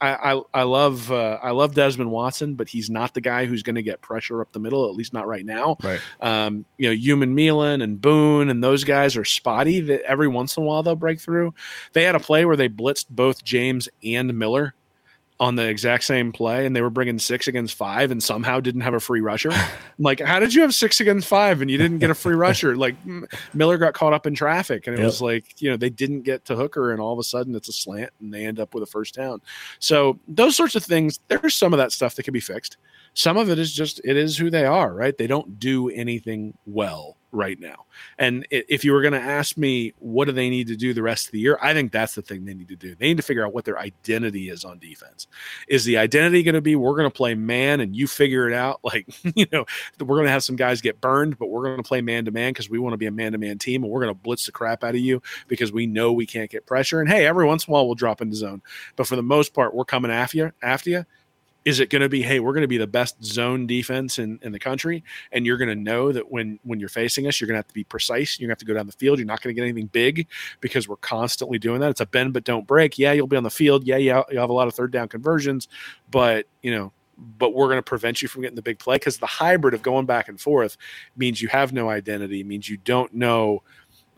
[0.00, 3.62] I, I, I love uh, I love Desmond Watson, but he's not the guy who's
[3.62, 5.76] going to get pressure up the middle, at least not right now.
[5.82, 6.00] Right.
[6.20, 9.80] Um, you know, Umanmielen and Boone and those guys are spotty.
[9.80, 11.54] That every once in a while they'll break through.
[11.92, 14.74] They had a play where they blitzed both James and Miller
[15.40, 18.82] on the exact same play, and they were bringing six against five, and somehow didn't
[18.82, 19.50] have a free rusher.
[20.02, 22.74] Like, how did you have six against five and you didn't get a free rusher?
[22.74, 22.94] Like
[23.52, 25.04] Miller got caught up in traffic, and it Yep.
[25.04, 27.68] was like, you know, they didn't get to Hooker, and all of a sudden it's
[27.68, 29.42] a slant, and they end up with a first down.
[29.78, 32.78] So those sorts of things, there's some of that stuff that can be fixed.
[33.12, 35.16] Some of it is just it is who they are, right?
[35.18, 37.84] They don't do anything well right now.
[38.18, 41.02] And if you were going to ask me what do they need to do the
[41.02, 42.94] rest of the year, I think that's the thing they need to do.
[42.94, 45.26] They need to figure out what their identity is on defense.
[45.68, 48.54] Is the identity going to be we're going to play man and you figure it
[48.54, 48.80] out?
[48.90, 49.06] Like,
[49.36, 49.66] you know,
[50.00, 52.32] we're going to have some guys get burned, but we're going to play man to
[52.32, 54.20] man because we want to be a man to man team and we're going to
[54.20, 57.00] blitz the crap out of you because we know we can't get pressure.
[57.00, 58.62] And hey, every once in a while we'll drop into zone,
[58.96, 60.52] but for the most part, we're coming after you.
[60.60, 61.06] After you.
[61.64, 64.38] Is it going to be, hey, we're going to be the best zone defense in,
[64.42, 67.46] in the country, and you're going to know that when when you're facing us, you're
[67.46, 68.38] going to have to be precise.
[68.38, 69.18] You're going to have to go down the field.
[69.18, 70.26] You're not going to get anything big
[70.60, 71.90] because we're constantly doing that.
[71.90, 72.98] It's a bend but don't break.
[72.98, 73.86] Yeah, you'll be on the field.
[73.86, 75.68] Yeah, yeah, you'll have a lot of third down conversions,
[76.10, 76.92] but you know,
[77.38, 79.82] but we're going to prevent you from getting the big play because the hybrid of
[79.82, 80.76] going back and forth
[81.16, 83.62] means you have no identity, means you don't know,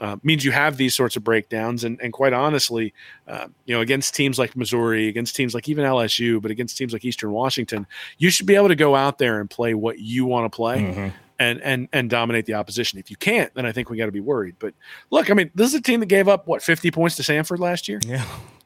[0.02, 1.84] uh, means you have these sorts of breakdowns.
[1.84, 2.92] And, and quite honestly,
[3.28, 6.92] uh, you know, against teams like Missouri, against teams like even LSU, but against teams
[6.92, 7.86] like Eastern Washington,
[8.18, 10.80] you should be able to go out there and play what you want to play.
[10.80, 11.12] Mhm.
[11.38, 13.00] And, and and dominate the opposition.
[13.00, 14.56] If you can't, then I think we got to be worried.
[14.60, 14.74] But
[15.10, 17.58] look, I mean, this is a team that gave up what fifty points to Samford
[17.58, 17.98] last year.
[18.06, 18.24] Yeah.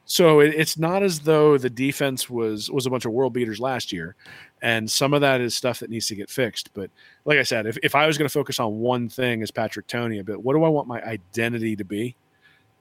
[0.08, 3.58] So it, it's not as though the defense was was a bunch of world beaters
[3.58, 4.14] last year,
[4.62, 6.72] and some of that is stuff that needs to get fixed.
[6.74, 6.90] But
[7.24, 9.88] like I said, if, if I was going to focus on one thing as Patrick
[9.88, 12.14] Toney, a bit, what do I want my identity to be,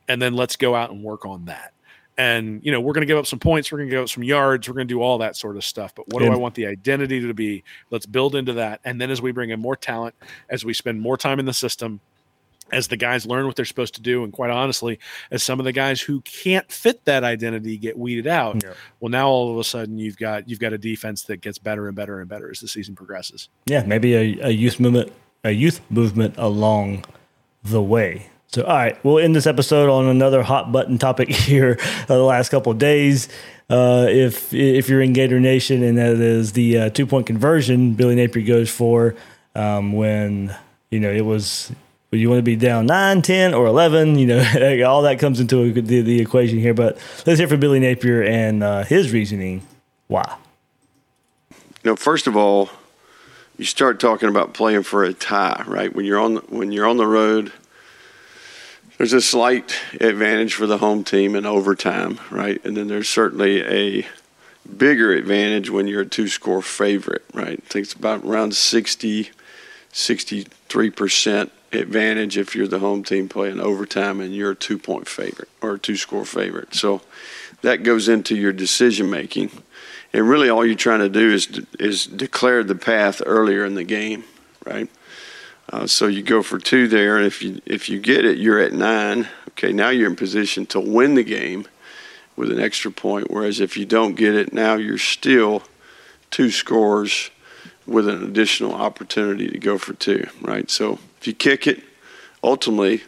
[0.07, 1.73] and then let's go out and work on that.
[2.17, 4.09] And you know, we're going to give up some points, we're going to give up
[4.09, 5.95] some yards, we're going to do all that sort of stuff.
[5.95, 7.63] But what do And- I want the identity to be?
[7.89, 10.13] Let's build into that, and then as we bring in more talent,
[10.49, 11.99] as we spend more time in the system,
[12.71, 14.99] as the guys learn what they're supposed to do, and quite honestly,
[15.31, 18.73] as some of the guys who can't fit that identity get weeded out, Yeah.
[18.99, 21.87] well, now all of a sudden you've got you've got a defense that gets better
[21.87, 23.49] and better and better as the season progresses.
[23.67, 25.11] Yeah, maybe a, a youth movement,
[25.43, 27.05] a youth movement along
[27.63, 28.27] the way.
[28.47, 32.23] So, all right, we'll end this episode on another hot button topic here uh, the
[32.23, 33.27] last couple of days.
[33.69, 37.93] Uh, if if you're in Gator Nation, and that is the uh, two point conversion,
[37.93, 39.15] Billy Napier goes for
[39.55, 40.55] um, when
[40.89, 41.71] you know it was.
[42.15, 44.17] When You want to be down 9, 10, or 11.
[44.17, 46.73] You know, all that comes into the, the equation here.
[46.73, 49.67] But let's hear from Billy Napier and uh, his reasoning
[50.07, 50.37] why.
[51.51, 52.69] You know, first of all,
[53.57, 55.93] you start talking about playing for a tie, right?
[55.93, 57.51] When you're on when you're on the road,
[58.97, 62.63] there's a slight advantage for the home team in overtime, right?
[62.65, 64.07] And then there's certainly a
[64.77, 67.61] bigger advantage when you're a two score favorite, right?
[67.65, 69.29] I think it's about around 60,
[69.91, 75.49] 63% advantage if you're the home team playing overtime and you're a two point favorite
[75.61, 76.73] or a two score favorite.
[76.73, 77.01] So
[77.61, 79.51] that goes into your decision making.
[80.13, 83.83] And really all you're trying to do is, is declare the path earlier in the
[83.83, 84.23] game,
[84.65, 84.89] right?
[85.71, 88.59] Uh, so you go for two there, and if you if you get it, you're
[88.59, 89.27] at nine.
[89.49, 91.65] Okay, now you're in position to win the game
[92.35, 93.31] with an extra point.
[93.31, 95.63] Whereas if you don't get it, now you're still
[96.29, 97.31] two scores
[97.87, 100.27] with an additional opportunity to go for two.
[100.41, 100.69] Right.
[100.69, 101.81] So if you kick it,
[102.43, 103.01] ultimately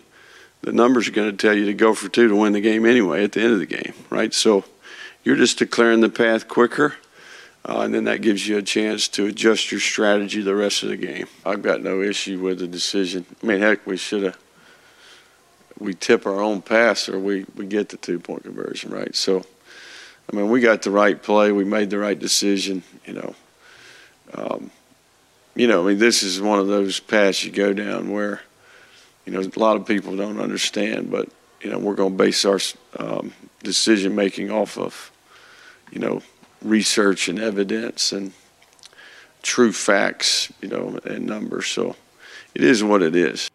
[0.62, 2.84] the numbers are going to tell you to go for two to win the game
[2.84, 3.94] anyway at the end of the game.
[4.10, 4.34] Right.
[4.34, 4.66] So
[5.24, 6.96] you're just declaring the path quicker.
[7.64, 10.90] Uh, and then that gives you a chance to adjust your strategy the rest of
[10.90, 11.28] the game.
[11.46, 13.24] I've got no issue with the decision.
[13.44, 14.38] I mean, heck, we should have.
[15.78, 19.16] We tip our own pass, or we, we get the two point conversion, right?
[19.16, 19.46] So,
[20.32, 21.52] I mean, we got the right play.
[21.52, 22.82] We made the right decision.
[23.06, 23.36] You know,
[24.34, 24.72] um,
[25.58, 28.42] you know, I mean, this is one of those paths you go down where,
[29.26, 31.30] you know, a lot of people don't understand, but
[31.62, 32.60] you know, we're going to base our
[32.98, 33.34] um,
[33.64, 35.12] decision making off of,
[35.92, 36.22] you know,
[36.62, 38.34] research and evidence and
[39.42, 41.68] true facts, you know, and numbers.
[41.68, 41.96] So
[42.54, 43.50] it is what it is.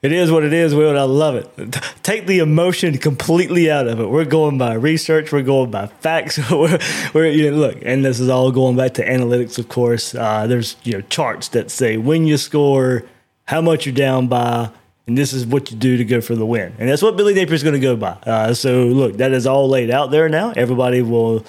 [0.00, 1.76] It is what it is, Will, I love it.
[2.04, 4.08] Take the emotion completely out of it.
[4.08, 5.32] We're going by research.
[5.32, 6.38] We're going by facts.
[6.50, 6.78] we're,
[7.12, 10.14] we're you know, look, and this is all going back to analytics, of course.
[10.14, 13.04] Uh, there's you know charts that say when you score,
[13.46, 14.70] how much you're down by,
[15.08, 16.74] and this is what you do to go for the win.
[16.78, 18.18] And that's what Billy Napier is going to go by.
[18.24, 20.52] Uh, so look, that is all laid out there now.
[20.54, 21.44] Everybody will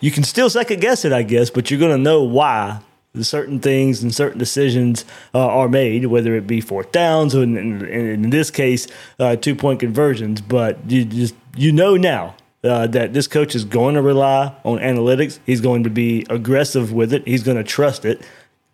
[0.00, 2.80] you can still second guess it, I guess, but you're going to know why
[3.24, 5.04] certain things and certain decisions
[5.34, 8.86] uh, are made, whether it be fourth downs or in, in, in this case,
[9.18, 10.40] uh, two point conversions.
[10.40, 14.78] But you just you know now uh, that this coach is going to rely on
[14.78, 15.38] analytics.
[15.46, 17.26] He's going to be aggressive with it.
[17.26, 18.22] He's going to trust it.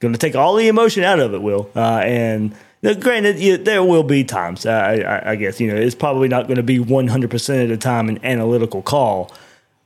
[0.00, 1.42] Going to take all the emotion out of it.
[1.42, 2.54] Will uh, and.
[3.00, 4.66] Granted, yeah, there will be times.
[4.66, 7.68] I, I, I guess you know it's probably not going to be 100 percent of
[7.70, 9.32] the time an analytical call,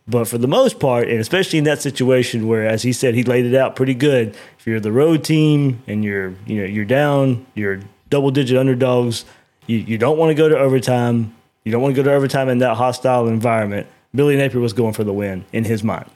[0.08, 3.24] but for the most part, and especially in that situation where, as he said, he
[3.24, 4.34] laid it out pretty good.
[4.58, 9.26] If you're the road team and you're you know you're down, you're double digit underdogs.
[9.66, 11.34] You you don't want to go to overtime.
[11.64, 13.86] You don't want to go to overtime in that hostile environment.
[14.14, 16.10] Billy Napier was going for the win in his mind.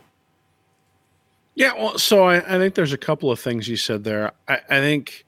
[1.55, 4.32] Yeah, well, so I, I think there's a couple of things you said there.
[4.49, 5.26] I, I think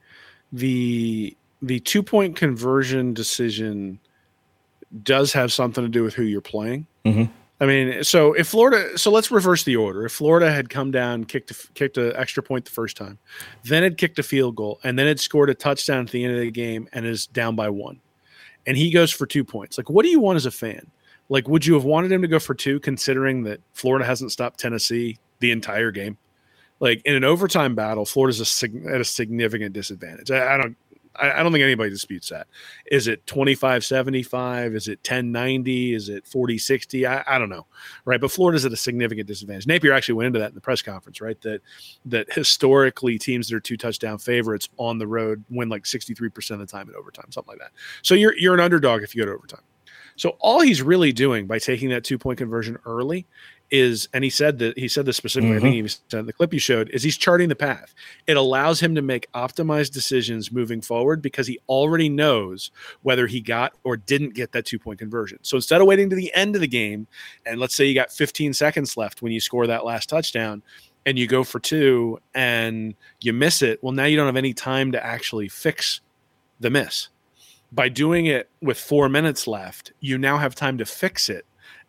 [0.51, 3.99] the the two point conversion decision
[5.03, 6.87] does have something to do with who you're playing.
[7.05, 7.25] Mm-hmm.
[7.61, 10.05] I mean, so if Florida, so let's reverse the order.
[10.05, 13.19] If Florida had come down, kicked a, kicked an extra point the first time,
[13.63, 16.35] then had kicked a field goal, and then had scored a touchdown at the end
[16.35, 18.01] of the game and is down by one,
[18.67, 19.79] and he goes for two points.
[19.79, 20.91] Like, what do you want as a fan?
[21.29, 24.59] Like, would you have wanted him to go for two, considering that Florida hasn't stopped
[24.59, 26.19] Tennessee the entire game?
[26.81, 30.31] Like in an overtime battle, Florida's a, at a significant disadvantage.
[30.31, 30.77] I, I don't
[31.17, 32.47] I, I, don't think anybody disputes that.
[32.87, 34.75] Is it 25 75?
[34.75, 35.95] Is it 10 90?
[35.95, 37.07] Is it 40 60?
[37.07, 37.67] I, I don't know.
[38.05, 38.21] Right.
[38.21, 39.67] But Florida's at a significant disadvantage.
[39.67, 41.41] Napier actually went into that in the press conference, right?
[41.43, 41.61] That
[42.07, 46.59] that historically teams that are two touchdown favorites on the road win like 63% of
[46.59, 47.73] the time in overtime, something like that.
[48.03, 49.62] So you're you're an underdog if you go to overtime.
[50.17, 53.27] So all he's really doing by taking that two point conversion early
[53.75, 55.57] is, and he said that he said this specifically.
[55.57, 55.66] Mm-hmm.
[55.66, 57.93] I think he said the clip you showed is he's charting the path.
[58.29, 62.70] It allows him to make optimized decisions moving forward because he already knows
[63.03, 65.39] whether he got or didn't get that two point conversion.
[65.43, 67.09] So instead of waiting to the end of the game,
[67.45, 70.62] and let's say you got 15 seconds left when you score that last touchdown,
[71.07, 74.55] and you go for two and you miss it, well, now you don't have any
[74.55, 76.01] time to actually fix
[76.61, 77.09] the miss.
[77.72, 81.45] By doing it with four minutes left, you now have time to fix it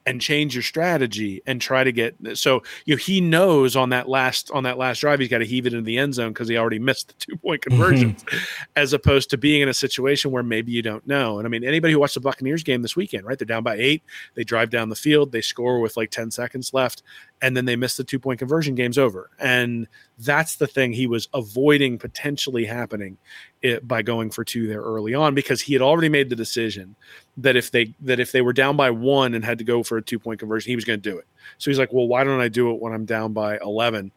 [0.05, 3.89] and change your strategy and try to get uh, so you know he knows on
[3.89, 6.29] that last on that last drive he's got to heave it into the end zone
[6.29, 8.37] because he already missed the two point conversions mm-hmm.
[8.75, 11.63] as opposed to being in a situation where maybe you don't know and i mean
[11.63, 14.03] anybody who watched the buccaneers game this weekend right they're down by eight
[14.35, 17.03] they drive down the field they score with like 10 seconds left
[17.41, 19.29] and then they miss the two point conversion games over.
[19.39, 19.87] And
[20.19, 23.17] that's the thing he was avoiding potentially happening
[23.61, 26.95] it, by going for two there early on because he had already made the decision
[27.37, 29.97] that if they that if they were down by one and had to go for
[29.97, 31.27] a two point conversion he was going to do it.
[31.57, 34.11] So he's like well why don't i do it when i'm down by 11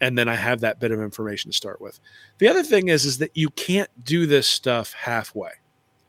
[0.00, 1.98] and then i have that bit of information to start with.
[2.38, 5.50] The other thing is is that you can't do this stuff halfway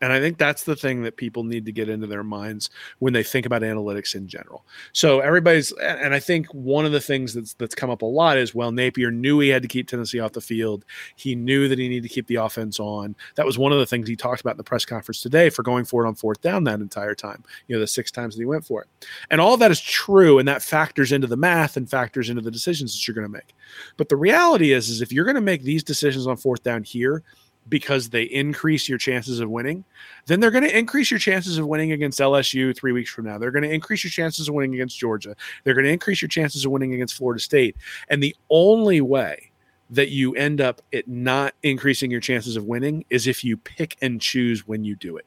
[0.02, 3.14] and I think that's the thing that people need to get into their minds when
[3.14, 4.66] they think about analytics in general.
[4.94, 8.38] So everybody's, and I think one of the things that's that's come up a lot
[8.38, 10.86] is, well, Napier knew he had to keep Tennessee off the field.
[11.16, 13.16] He knew that he needed to keep the offense on.
[13.36, 15.62] That was one of the things he talked about in the press conference today for
[15.62, 17.44] going for it on fourth down that entire time.
[17.68, 18.88] You know, the six times that he went for it,
[19.30, 22.52] and all that is true, and that factors into the math and factors into the
[22.52, 23.54] decisions that you're going to make.
[23.98, 26.84] But the reality is, is if you're going to make these decisions on fourth down
[26.84, 27.24] here
[27.70, 29.84] because they increase your chances of winning,
[30.26, 33.38] then they're going to increase your chances of winning against LSU three weeks from now.
[33.38, 35.36] They're going to increase your chances of winning against Georgia.
[35.64, 37.76] They're going to increase your chances of winning against Florida State.
[38.10, 39.52] And the only way
[39.92, 43.98] that you end up at not increasing your chances of winning is if you pick
[44.02, 45.26] and choose when you do it.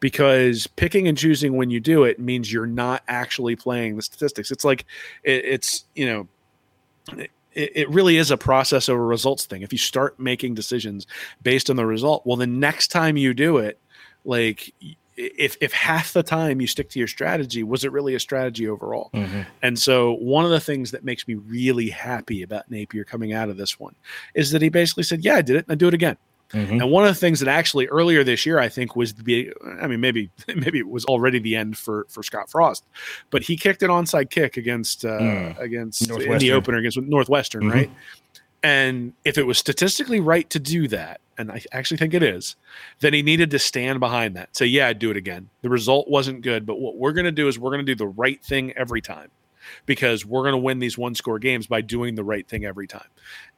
[0.00, 4.50] Because picking and choosing when you do it means you're not actually playing the statistics.
[4.50, 4.86] It's like
[5.24, 7.28] it, it's, you know,
[7.58, 9.62] it, it really is a process over results thing.
[9.62, 11.06] If you start making decisions
[11.42, 13.80] based on the result, well, the next time you do it,
[14.24, 14.72] like
[15.16, 18.68] if if half the time you stick to your strategy, was it really a strategy
[18.68, 19.10] overall?
[19.12, 19.42] Mm-hmm.
[19.62, 23.48] And so one of the things that makes me really happy about Napier coming out
[23.48, 23.96] of this one
[24.34, 26.16] is that he basically said, "Yeah, I did it, and I do it again."
[26.52, 26.80] Mm-hmm.
[26.80, 29.86] And one of the things that actually earlier this year, I think, was the I
[29.86, 32.84] mean, maybe maybe it was already the end for for Scott Frost,
[33.30, 35.58] but he kicked an onside kick against uh, Mm.
[35.58, 37.72] against in the opener against Northwestern, Mhm.
[37.74, 37.90] right?
[38.62, 42.56] And if it was statistically right to do that, and I actually think it is,
[42.98, 44.56] then he needed to stand behind that.
[44.56, 45.48] Say, yeah, I'd do it again.
[45.62, 47.94] The result wasn't good, but what we're going to do is we're going to do
[47.94, 49.30] the right thing every time
[49.86, 52.86] because we're going to win these one score games by doing the right thing every
[52.86, 53.08] time.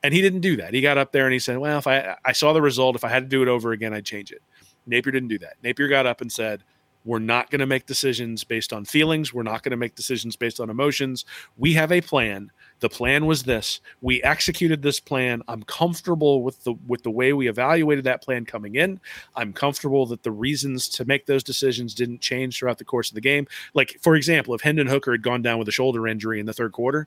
[0.02, 0.74] And he didn't do that.
[0.74, 3.04] He got up there and he said, well, if I, I saw the result, if
[3.04, 4.42] I had to do it over again, I'd change it.
[4.86, 5.54] Napier didn't do that.
[5.62, 6.62] Napier got up and said,
[7.04, 9.32] we're not going to make decisions based on feelings.
[9.32, 11.24] We're not going to make decisions based on emotions.
[11.56, 12.50] We have a plan.
[12.80, 13.80] The plan was this.
[14.00, 15.42] We executed this plan.
[15.48, 19.00] I'm comfortable with the with the way we evaluated that plan coming in.
[19.36, 23.14] I'm comfortable that the reasons to make those decisions didn't change throughout the course of
[23.14, 23.46] the game.
[23.74, 26.54] Like for example, if Hendon Hooker had gone down with a shoulder injury in the
[26.54, 27.06] third quarter,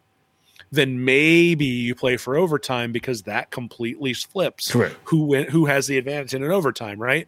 [0.71, 4.95] then maybe you play for overtime because that completely flips Correct.
[5.05, 7.27] who win, who has the advantage in an overtime, right?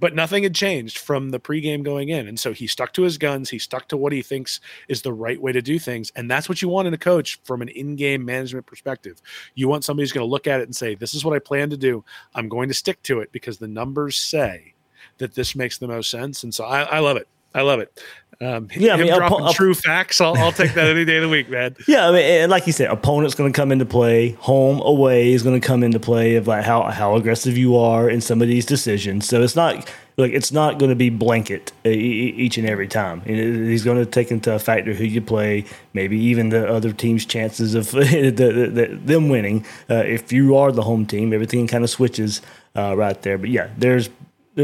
[0.00, 2.26] But nothing had changed from the pregame going in.
[2.26, 3.50] And so he stuck to his guns.
[3.50, 6.10] He stuck to what he thinks is the right way to do things.
[6.16, 9.20] And that's what you want in a coach from an in game management perspective.
[9.54, 11.38] You want somebody who's going to look at it and say, This is what I
[11.38, 12.04] plan to do.
[12.34, 14.74] I'm going to stick to it because the numbers say
[15.18, 16.42] that this makes the most sense.
[16.42, 17.28] And so I, I love it.
[17.54, 18.00] I love it.
[18.42, 20.18] Um, Yeah, I mean, dropping true facts.
[20.18, 21.76] I'll, I'll take that any day of the week, man.
[21.86, 24.30] Yeah, I mean, and like you said, opponent's going to come into play.
[24.40, 28.08] Home away is going to come into play of like how how aggressive you are
[28.08, 29.26] in some of these decisions.
[29.28, 29.86] So it's not
[30.16, 33.20] like it's not going to be blanket each and every time.
[33.22, 37.26] He's going to take into a factor who you play, maybe even the other team's
[37.26, 39.66] chances of the, the, the, them winning.
[39.88, 42.40] Uh, if you are the home team, everything kind of switches
[42.74, 43.36] uh, right there.
[43.36, 44.08] But yeah, there's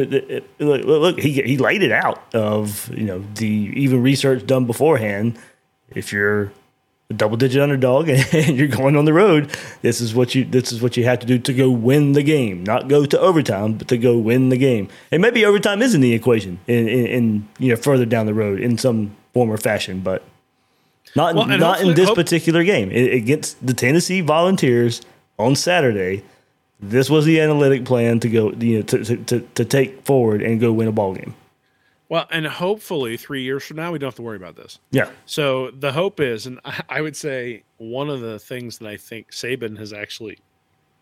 [0.05, 5.39] look, look, he he laid it out of you know the even research done beforehand.
[5.95, 6.53] If you're
[7.09, 9.51] a double digit underdog and you're going on the road,
[9.83, 12.23] this is what you this is what you have to do to go win the
[12.23, 14.89] game, not go to overtime, but to go win the game.
[15.13, 18.35] And maybe overtime is in the equation in, in, in you know further down the
[18.35, 20.23] road in some form or fashion, but
[21.15, 25.01] not Well, not in this hope- particular game A- against the Tennessee Volunteers
[25.39, 26.25] on Saturday.
[26.81, 30.43] This was the analytic plan to go you know to, to, to, to take forward
[30.43, 31.35] and go win a ball game.
[32.09, 34.79] Well, and hopefully three years from now, we don't have to worry about this.
[34.93, 35.11] Yeah.
[35.25, 39.33] So the hope is, and I- would say one of the things that I think
[39.33, 40.39] Saban has actually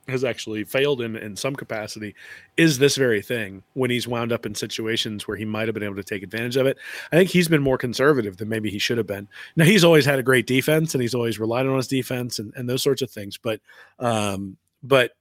[0.07, 2.15] has actually failed in in some capacity
[2.59, 5.83] is this very thing when he's wound up in situations where he might have been
[5.83, 6.77] able to take advantage of it.
[7.11, 9.29] I think he's been more conservative than maybe he should have been.
[9.57, 12.53] Now he's always had a great defense and he's always relied on his defense and,
[12.55, 13.39] and those sorts of things.
[13.39, 13.61] But
[13.99, 15.13] um, but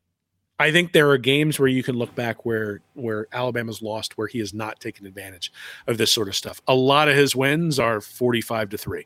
[0.64, 4.28] I think there are games where you can look back where where Alabama's lost where
[4.28, 5.52] he has not taken advantage
[5.88, 6.62] of this sort of stuff.
[6.70, 9.06] A lot of his wins are 45 to 3.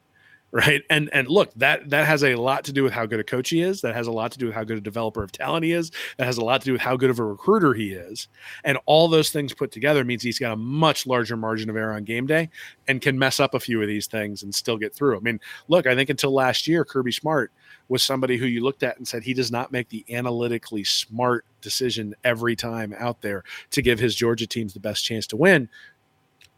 [0.52, 0.84] Right.
[0.90, 3.50] And and look, that that has a lot to do with how good a coach
[3.50, 3.82] he is.
[3.82, 5.92] That has a lot to do with how good a developer of talent he is.
[6.18, 8.30] That has a lot to do with how good of a recruiter he is.
[8.64, 11.94] And all those things put together means he's got a much larger margin of error
[11.94, 12.50] on game day
[12.88, 15.18] and can mess up a few of these things and still get through.
[15.18, 17.52] I mean, look, I think until last year, Kirby Smart
[17.90, 21.46] was somebody who you looked at and said he does not make the analytically smart
[21.62, 25.70] decision every time out there to give his Georgia teams the best chance to win.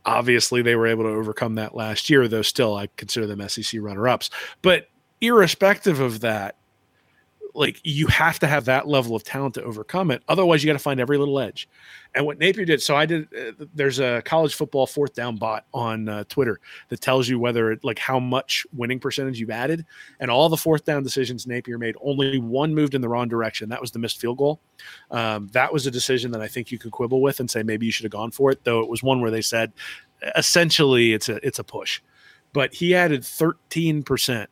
[0.05, 3.79] Obviously, they were able to overcome that last year, though still I consider them SEC
[3.81, 4.29] runner ups.
[4.61, 4.87] But
[5.21, 6.55] irrespective of that,
[7.53, 10.23] like you have to have that level of talent to overcome it.
[10.27, 11.67] Otherwise, you got to find every little edge.
[12.15, 13.27] And what Napier did, so I did.
[13.33, 17.71] Uh, there's a college football fourth down bot on uh, Twitter that tells you whether
[17.71, 19.85] it, like how much winning percentage you've added,
[20.19, 23.69] and all the fourth down decisions Napier made, only one moved in the wrong direction.
[23.69, 24.59] That was the missed field goal.
[25.11, 27.85] Um, that was a decision that I think you could quibble with and say maybe
[27.85, 28.63] you should have gone for it.
[28.63, 29.71] Though it was one where they said
[30.35, 32.01] essentially it's a it's a push,
[32.53, 34.49] but he added 13 percent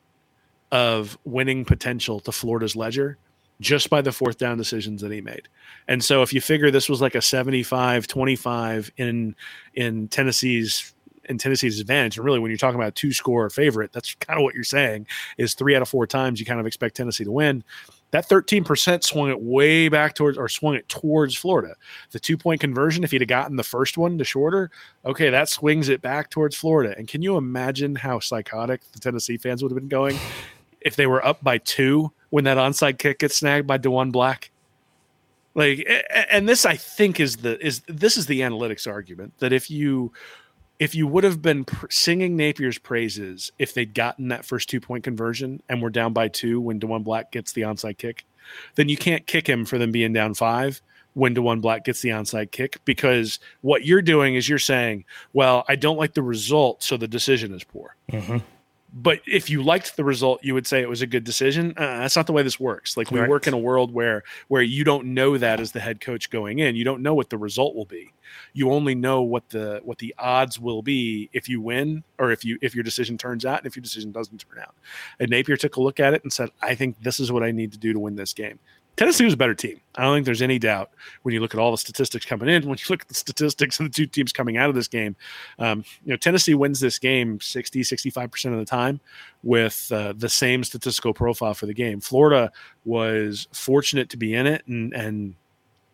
[0.71, 3.17] of winning potential to Florida's ledger
[3.59, 5.47] just by the fourth down decisions that he made.
[5.87, 9.35] And so if you figure this was like a 75-25 in
[9.73, 10.93] in Tennessee's
[11.25, 14.39] in Tennessee's advantage, and really when you're talking about a two score favorite, that's kind
[14.39, 15.07] of what you're saying
[15.37, 17.63] is three out of four times you kind of expect Tennessee to win.
[18.11, 21.75] That 13% swung it way back towards or swung it towards Florida.
[22.11, 24.71] The two point conversion, if he'd have gotten the first one to shorter,
[25.05, 26.95] okay, that swings it back towards Florida.
[26.97, 30.17] And can you imagine how psychotic the Tennessee fans would have been going
[30.87, 34.49] if they were up by two when that onside kick gets snagged by Diwun Black.
[35.53, 35.87] Like,
[36.29, 40.13] and this I think is the is this is the analytics argument that if you
[40.79, 45.03] if you would have been singing Napier's praises if they'd gotten that first two point
[45.03, 48.25] conversion and were down by two when Diwun Black gets the onside kick,
[48.75, 50.81] then you can't kick him for them being down five
[51.15, 55.65] when Diwun Black gets the onside kick because what you're doing is you're saying, well,
[55.67, 57.95] I don't like the result, so the decision is poor.
[58.11, 58.37] Mm-hmm
[58.97, 61.73] but if you liked the result you would say it was a good decision.
[61.77, 62.97] Uh, that's not the way this works.
[62.97, 66.01] Like we work in a world where where you don't know that as the head
[66.01, 66.75] coach going in.
[66.75, 68.11] You don't know what the result will be.
[68.53, 72.43] You only know what the what the odds will be if you win or if
[72.43, 74.75] you if your decision turns out and if your decision doesn't turn out.
[75.19, 77.51] And napier took a look at it and said i think this is what i
[77.51, 78.59] need to do to win this game
[78.97, 79.79] Tennessee was a better team.
[79.95, 80.89] I don't think there's any doubt
[81.21, 82.63] when you look at all the statistics coming in.
[82.67, 85.15] When you look at the statistics of the two teams coming out of this game,
[85.59, 88.99] um, you know Tennessee wins this game 60, 65 percent of the time
[89.43, 92.01] with uh, the same statistical profile for the game.
[92.01, 92.51] Florida
[92.85, 95.35] was fortunate to be in it and and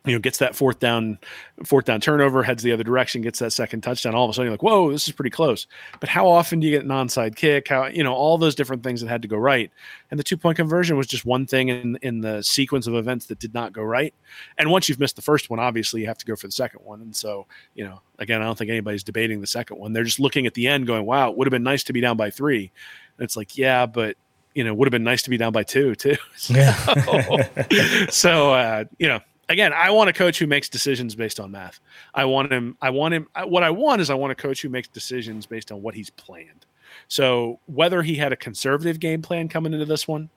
[0.06, 1.18] you know, gets that fourth down,
[1.64, 4.14] fourth down turnover, heads the other direction, gets that second touchdown.
[4.14, 5.66] All of a sudden, you're like, "Whoa, this is pretty close."
[6.02, 7.70] But how often do you get an onside kick?
[7.70, 9.72] How you know all those different things that had to go right,
[10.12, 13.28] and the two point conversion was just one thing in in the sequence of events
[13.28, 14.14] that did not go right.
[14.58, 16.82] And once you've missed the first one, obviously you have to go for the second
[16.84, 17.02] one.
[17.02, 19.94] And so, you know, again, I don't think anybody's debating the second one.
[19.94, 22.02] They're just looking at the end, going, "Wow, it would have been nice to be
[22.02, 22.72] down by three.
[23.18, 24.18] And it's like, yeah, but
[24.54, 26.18] you know, would have been nice to be down by two too.
[26.36, 28.08] so, yeah.
[28.10, 29.22] so uh, you know
[29.54, 31.80] again, I want a coach who makes decisions based on math.
[32.14, 32.78] I want him.
[32.82, 33.28] I want him.
[33.46, 36.10] What I want is I want a coach who makes decisions based on what he's
[36.10, 36.66] planned.
[37.08, 40.30] So whether he had a conservative game plan coming into this one,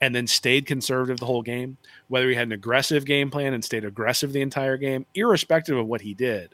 [0.00, 1.76] and then stayed conservative the whole game,
[2.08, 5.86] whether he had an aggressive game plan and stayed aggressive the entire game, irrespective of
[5.86, 6.50] what he did,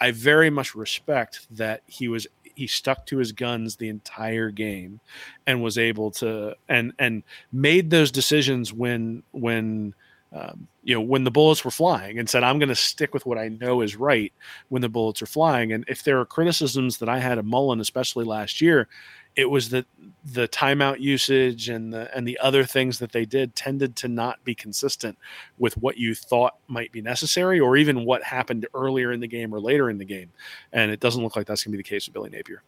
[0.00, 5.00] I very much respect that he was he stuck to his guns the entire game
[5.46, 9.94] and was able to and and made those decisions when when
[10.34, 13.26] um, you know, when the bullets were flying and said, I'm going to stick with
[13.26, 14.32] what I know is right
[14.68, 15.72] when the bullets are flying.
[15.72, 18.88] And if there are criticisms that I had of Mullen, especially last year,
[19.36, 19.86] it was that
[20.24, 24.44] the timeout usage and the and the other things that they did tended to not
[24.44, 25.18] be consistent
[25.58, 29.54] with what you thought might be necessary or even what happened earlier in the game
[29.54, 30.30] or later in the game.
[30.72, 32.62] And it doesn't look like that's going to be the case with Billy Napier.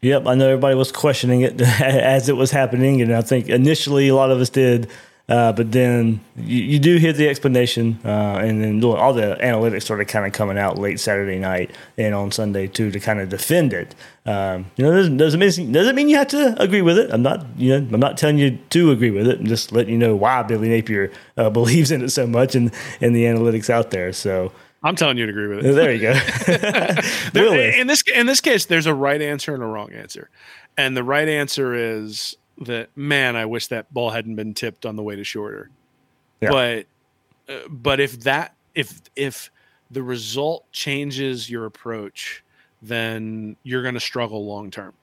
[0.00, 4.08] Yep, I know everybody was questioning it as it was happening, and I think initially
[4.08, 4.90] a lot of us did
[5.32, 9.84] uh, but then you, you, do hear the explanation, uh, and then all the analytics
[9.84, 13.30] started kind of coming out late Saturday night and on Sunday too to kind of
[13.30, 13.94] defend it.
[14.26, 17.10] Um, you know, doesn't doesn't mean doesn't mean you have to agree with it.
[17.10, 19.40] I'm not you know I'm not telling you to agree with it.
[19.40, 22.70] I'm just letting you know why Billy Napier uh, believes in it so much and
[23.00, 24.12] and the analytics out there.
[24.12, 24.52] So.
[24.84, 25.72] I'm telling you to agree with it.
[25.74, 26.12] There you go.
[27.32, 30.28] there, in this in this case, there's a right answer and a wrong answer,
[30.76, 32.36] and the right answer is
[32.66, 35.70] that man, I wish that ball hadn't been tipped on the way to shorter.
[36.40, 36.50] Yeah.
[36.50, 36.86] But
[37.48, 39.50] uh, but if that if if
[39.90, 42.42] the result changes your approach,
[42.80, 44.94] then you're going to struggle long term.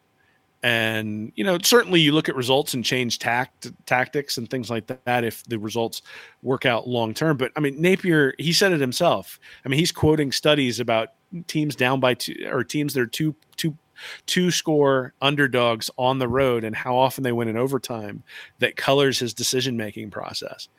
[0.62, 4.88] And you know, certainly you look at results and change tact tactics and things like
[5.06, 6.02] that if the results
[6.44, 7.38] work out long term.
[7.38, 9.40] But I mean, Napier, he said it himself.
[9.66, 11.14] I mean, he's quoting studies about
[11.48, 13.78] teams down by two or teams that are two two
[14.26, 18.24] two score underdogs on the road and how often they win in overtime
[18.60, 20.70] that colors his decision making process.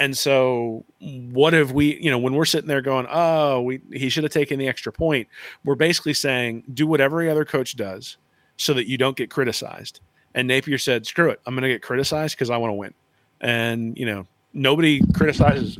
[0.00, 4.08] And so, what have we, you know, when we're sitting there going, oh, we, he
[4.08, 5.28] should have taken the extra point,
[5.64, 8.16] we're basically saying, do what every other coach does
[8.56, 10.00] so that you don't get criticized.
[10.34, 12.94] And Napier said, screw it, I'm going to get criticized because I want to win.
[13.40, 15.76] And, you know, nobody criticizes.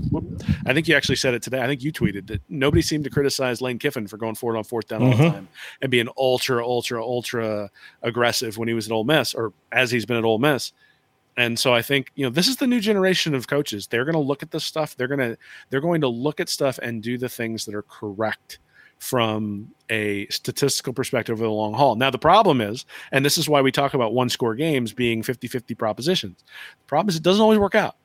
[0.67, 1.63] I think you actually said it today.
[1.63, 4.65] I think you tweeted that nobody seemed to criticize Lane Kiffin for going forward on
[4.65, 5.33] fourth down all the Mhm.
[5.33, 5.49] time
[5.81, 7.71] and being ultra, ultra, ultra
[8.03, 10.73] aggressive when he was at Ole Miss or as he's been at Ole Miss.
[11.37, 13.87] And so I think you know this is the new generation of coaches.
[13.87, 14.97] They're going to look at this stuff.
[14.97, 15.37] They're going to
[15.71, 18.59] they're going to look at stuff and do the things that are correct
[19.01, 21.97] from a statistical perspective over the long haul.
[21.97, 25.23] Now the problem is, and this is why we talk about one score games being
[25.23, 26.39] 50-50 propositions.
[26.43, 27.97] The problem is it doesn't always work out.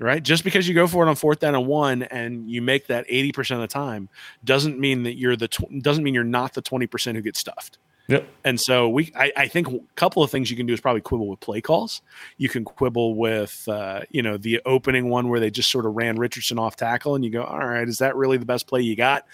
[0.00, 0.22] Right?
[0.22, 3.06] Just because you go for it on fourth down and one and you make that
[3.06, 4.08] 80% of the time
[4.42, 7.78] doesn't mean that you're the tw- doesn't mean you're not the 20% who gets stuffed.
[8.10, 8.28] Yep.
[8.44, 11.00] And so we, I, I think a couple of things you can do is probably
[11.00, 12.02] quibble with play calls.
[12.38, 15.94] You can quibble with, uh, you know, the opening one where they just sort of
[15.94, 18.80] ran Richardson off tackle, and you go, all right, is that really the best play
[18.80, 19.26] you got?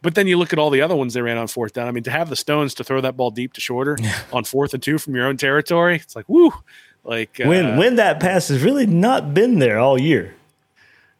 [0.00, 1.88] But then you look at all the other ones they ran on fourth down.
[1.88, 3.98] I mean, to have the stones to throw that ball deep to shorter
[4.32, 6.52] on fourth and two from your own territory, it's like, woo,
[7.04, 10.34] like when uh, when that pass has really not been there all year.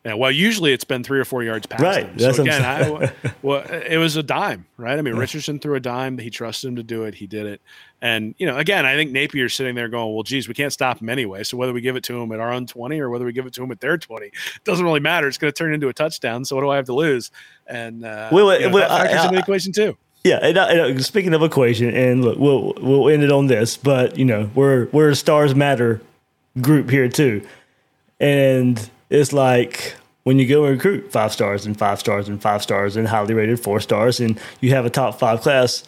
[0.05, 2.17] Yeah, well, usually it's been three or four yards past Right, him.
[2.17, 3.13] that's So again, I,
[3.43, 4.99] well, it was a dime, right?
[4.99, 6.17] I mean, Richardson threw a dime.
[6.17, 7.15] He trusted him to do it.
[7.17, 7.61] He did it.
[8.01, 11.03] And you know, again, I think Napier's sitting there going, "Well, geez, we can't stop
[11.03, 11.43] him anyway.
[11.43, 13.45] So whether we give it to him at our own twenty or whether we give
[13.45, 14.31] it to him at their twenty,
[14.65, 15.29] doesn't really matter.
[15.29, 16.47] It's going to turn into a touchdown.
[16.47, 17.31] So what do I have to lose?"
[17.67, 19.99] And uh, Well, you know, well, I- I- equation too.
[20.23, 23.47] Yeah, and, uh, and, uh, speaking of equation, and look, we'll we'll end it on
[23.47, 26.03] this, but you know, we're we're a stars matter
[26.61, 27.47] group here too,
[28.19, 29.95] and it's like
[30.25, 33.33] when you go and recruit five stars and five stars and five stars and highly
[33.33, 35.85] rated four stars, and you have a top five class,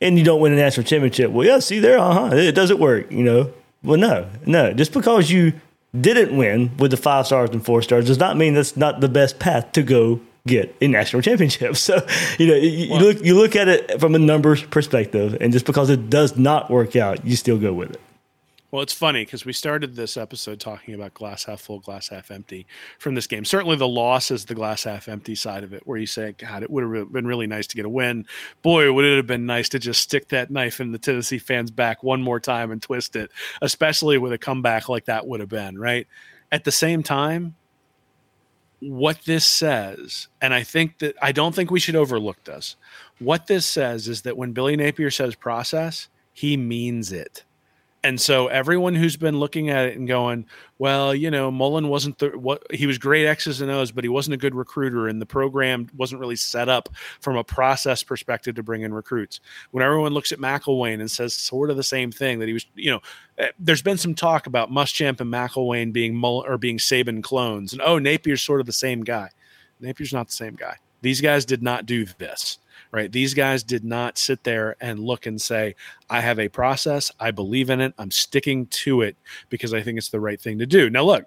[0.00, 1.32] and you don't win a national championship.
[1.32, 3.52] Well, yeah, see there, uh huh, it doesn't work, you know.
[3.82, 5.52] Well, no, no, just because you
[6.00, 9.08] didn't win with the five stars and four stars does not mean that's not the
[9.08, 11.76] best path to go get a national championship.
[11.84, 12.06] So,
[12.38, 15.66] you know, you, you look you look at it from a numbers perspective, and just
[15.66, 18.00] because it does not work out, you still go with it.
[18.70, 22.30] Well, it's funny because we started this episode talking about glass half full, glass half
[22.30, 22.66] empty
[22.98, 23.44] from this game.
[23.44, 26.62] Certainly, the loss is the glass half empty side of it, where you say, "God,
[26.62, 28.26] it would have been really nice to get a win."
[28.62, 31.70] Boy, would it have been nice to just stick that knife in the Tennessee fans'
[31.70, 33.30] back one more time and twist it,
[33.60, 35.78] especially with a comeback like that would have been.
[35.78, 36.06] Right.
[36.50, 37.56] At the same time,
[38.90, 42.76] what this says, and I think that I don't think we should overlook this.
[43.18, 47.44] What this says is that when Billy Napier says process, he means it.
[48.04, 50.44] And so everyone who's been looking at it and going,
[50.76, 54.10] well, you know, Mullen wasn't the what he was great X's and O's, but he
[54.10, 56.90] wasn't a good recruiter, and the program wasn't really set up
[57.20, 59.40] from a process perspective to bring in recruits.
[59.70, 62.66] When everyone looks at McElwain and says sort of the same thing that he was,
[62.74, 63.00] you know,
[63.38, 67.72] eh, there's been some talk about Muschamp and McElwain being Mullen or being Saban clones,
[67.72, 69.30] and oh, Napier's sort of the same guy.
[69.80, 70.76] Napier's not the same guy.
[71.00, 72.58] These guys did not do this
[72.94, 73.10] right?
[73.10, 75.74] These guys did not sit there and look and say,
[76.08, 77.10] I have a process.
[77.18, 77.92] I believe in it.
[77.98, 79.16] I'm sticking to it
[79.50, 80.88] because I think it's the right thing to do.
[80.88, 81.24] Now, look,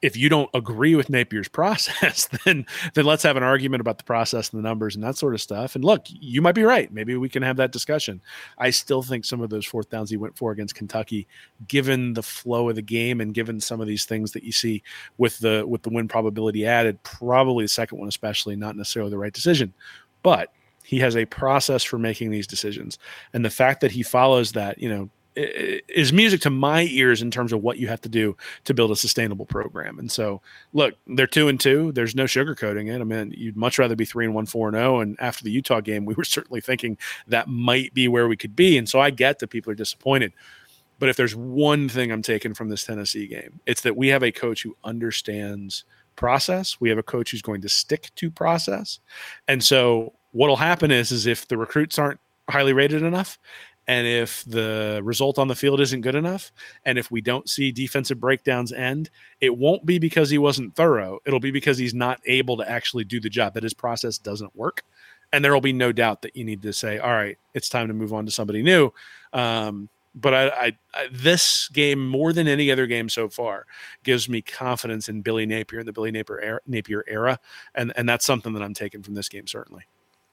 [0.00, 4.04] if you don't agree with Napier's process, then then let's have an argument about the
[4.04, 5.74] process and the numbers and that sort of stuff.
[5.74, 6.90] And look, you might be right.
[6.90, 8.22] Maybe we can have that discussion.
[8.56, 11.28] I still think some of those fourth downs he went for against Kentucky,
[11.68, 14.82] given the flow of the game and given some of these things that you see
[15.18, 19.18] with the with the win probability added, probably the second one especially not necessarily the
[19.18, 19.74] right decision.
[20.22, 20.50] But
[20.90, 22.98] he has a process for making these decisions,
[23.32, 27.30] and the fact that he follows that, you know, is music to my ears in
[27.30, 30.00] terms of what you have to do to build a sustainable program.
[30.00, 30.42] And so,
[30.72, 31.92] look, they're two and two.
[31.92, 33.00] There's no sugarcoating it.
[33.00, 34.98] I mean, you'd much rather be three and one, four and zero.
[34.98, 36.98] And after the Utah game, we were certainly thinking
[37.28, 38.76] that might be where we could be.
[38.76, 40.32] And so, I get that people are disappointed.
[40.98, 44.24] But if there's one thing I'm taking from this Tennessee game, it's that we have
[44.24, 45.84] a coach who understands
[46.16, 46.78] process.
[46.80, 48.98] We have a coach who's going to stick to process.
[49.46, 53.38] And so what'll happen is is if the recruits aren't highly rated enough
[53.86, 56.52] and if the result on the field isn't good enough
[56.84, 61.18] and if we don't see defensive breakdowns end, it won't be because he wasn't thorough.
[61.26, 64.54] It'll be because he's not able to actually do the job that his process doesn't
[64.54, 64.84] work.
[65.32, 67.88] And there will be no doubt that you need to say, all right, it's time
[67.88, 68.92] to move on to somebody new.
[69.32, 73.66] Um, but I, I, I, this game more than any other game so far
[74.02, 77.38] gives me confidence in Billy Napier and the Billy Napier era, Napier era,
[77.74, 79.84] and and that's something that I'm taking from this game certainly.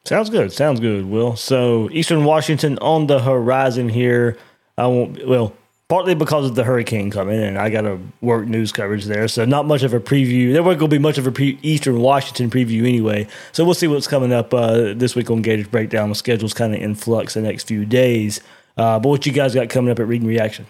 [0.06, 0.54] Sounds good.
[0.54, 1.36] Sounds good, Will.
[1.36, 4.38] So Eastern Washington on the horizon here.
[4.78, 5.28] I won't.
[5.28, 5.54] Well,
[5.90, 9.46] partly because of the hurricane coming, and I got to work news coverage there, so
[9.46, 10.54] not much of a preview.
[10.54, 13.28] There to be much of a pre- Eastern Washington preview anyway.
[13.52, 16.10] So we'll see what's coming up uh, this week on Gators Breakdown.
[16.10, 18.40] The schedule's kind of in flux the next few days.
[18.78, 20.68] Uh, but what you guys got coming up at Reading Reaction?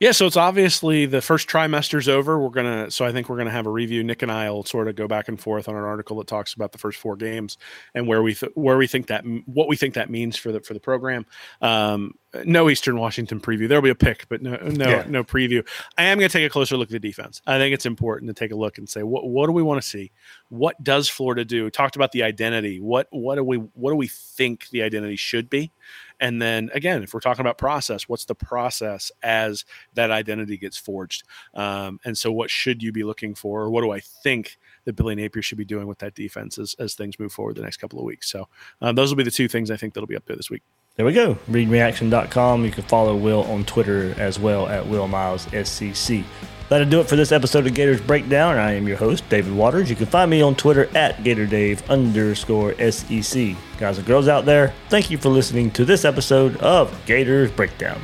[0.00, 2.38] Yeah, so it's obviously the first trimester's over.
[2.38, 4.02] We're gonna, so I think we're gonna have a review.
[4.02, 6.54] Nick and I will sort of go back and forth on an article that talks
[6.54, 7.58] about the first four games
[7.94, 10.60] and where we th- where we think that what we think that means for the
[10.60, 11.26] for the program.
[11.60, 12.14] Um,
[12.44, 13.68] no Eastern Washington preview.
[13.68, 15.04] There'll be a pick, but no no Yeah.
[15.06, 15.66] no preview.
[15.98, 17.42] I am going to take a closer look at the defense.
[17.46, 19.82] I think it's important to take a look and say what what do we want
[19.82, 20.12] to see?
[20.48, 21.64] What does Florida do?
[21.64, 22.80] We talked about the identity.
[22.80, 25.72] What what do we what do we think the identity should be?
[26.20, 29.64] And then again, if we're talking about process, what's the process as
[29.94, 31.24] that identity gets forged?
[31.54, 34.94] Um, and so, what should you be looking for, or what do I think that
[34.94, 37.78] Billy Napier should be doing with that defense as, as things move forward the next
[37.78, 38.30] couple of weeks?
[38.30, 38.48] So,
[38.82, 40.62] um, those will be the two things I think that'll be up there this week.
[40.96, 41.36] There we go.
[41.48, 42.64] Readreaction.com.
[42.64, 46.24] You can follow Will on Twitter as well at Will Miles SCC.
[46.68, 48.56] That'll do it for this episode of Gators Breakdown.
[48.56, 49.90] I am your host, David Waters.
[49.90, 53.56] You can find me on Twitter at GatorDave underscore SEC.
[53.78, 58.00] Guys and girls out there, thank you for listening to this episode of Gators Breakdown.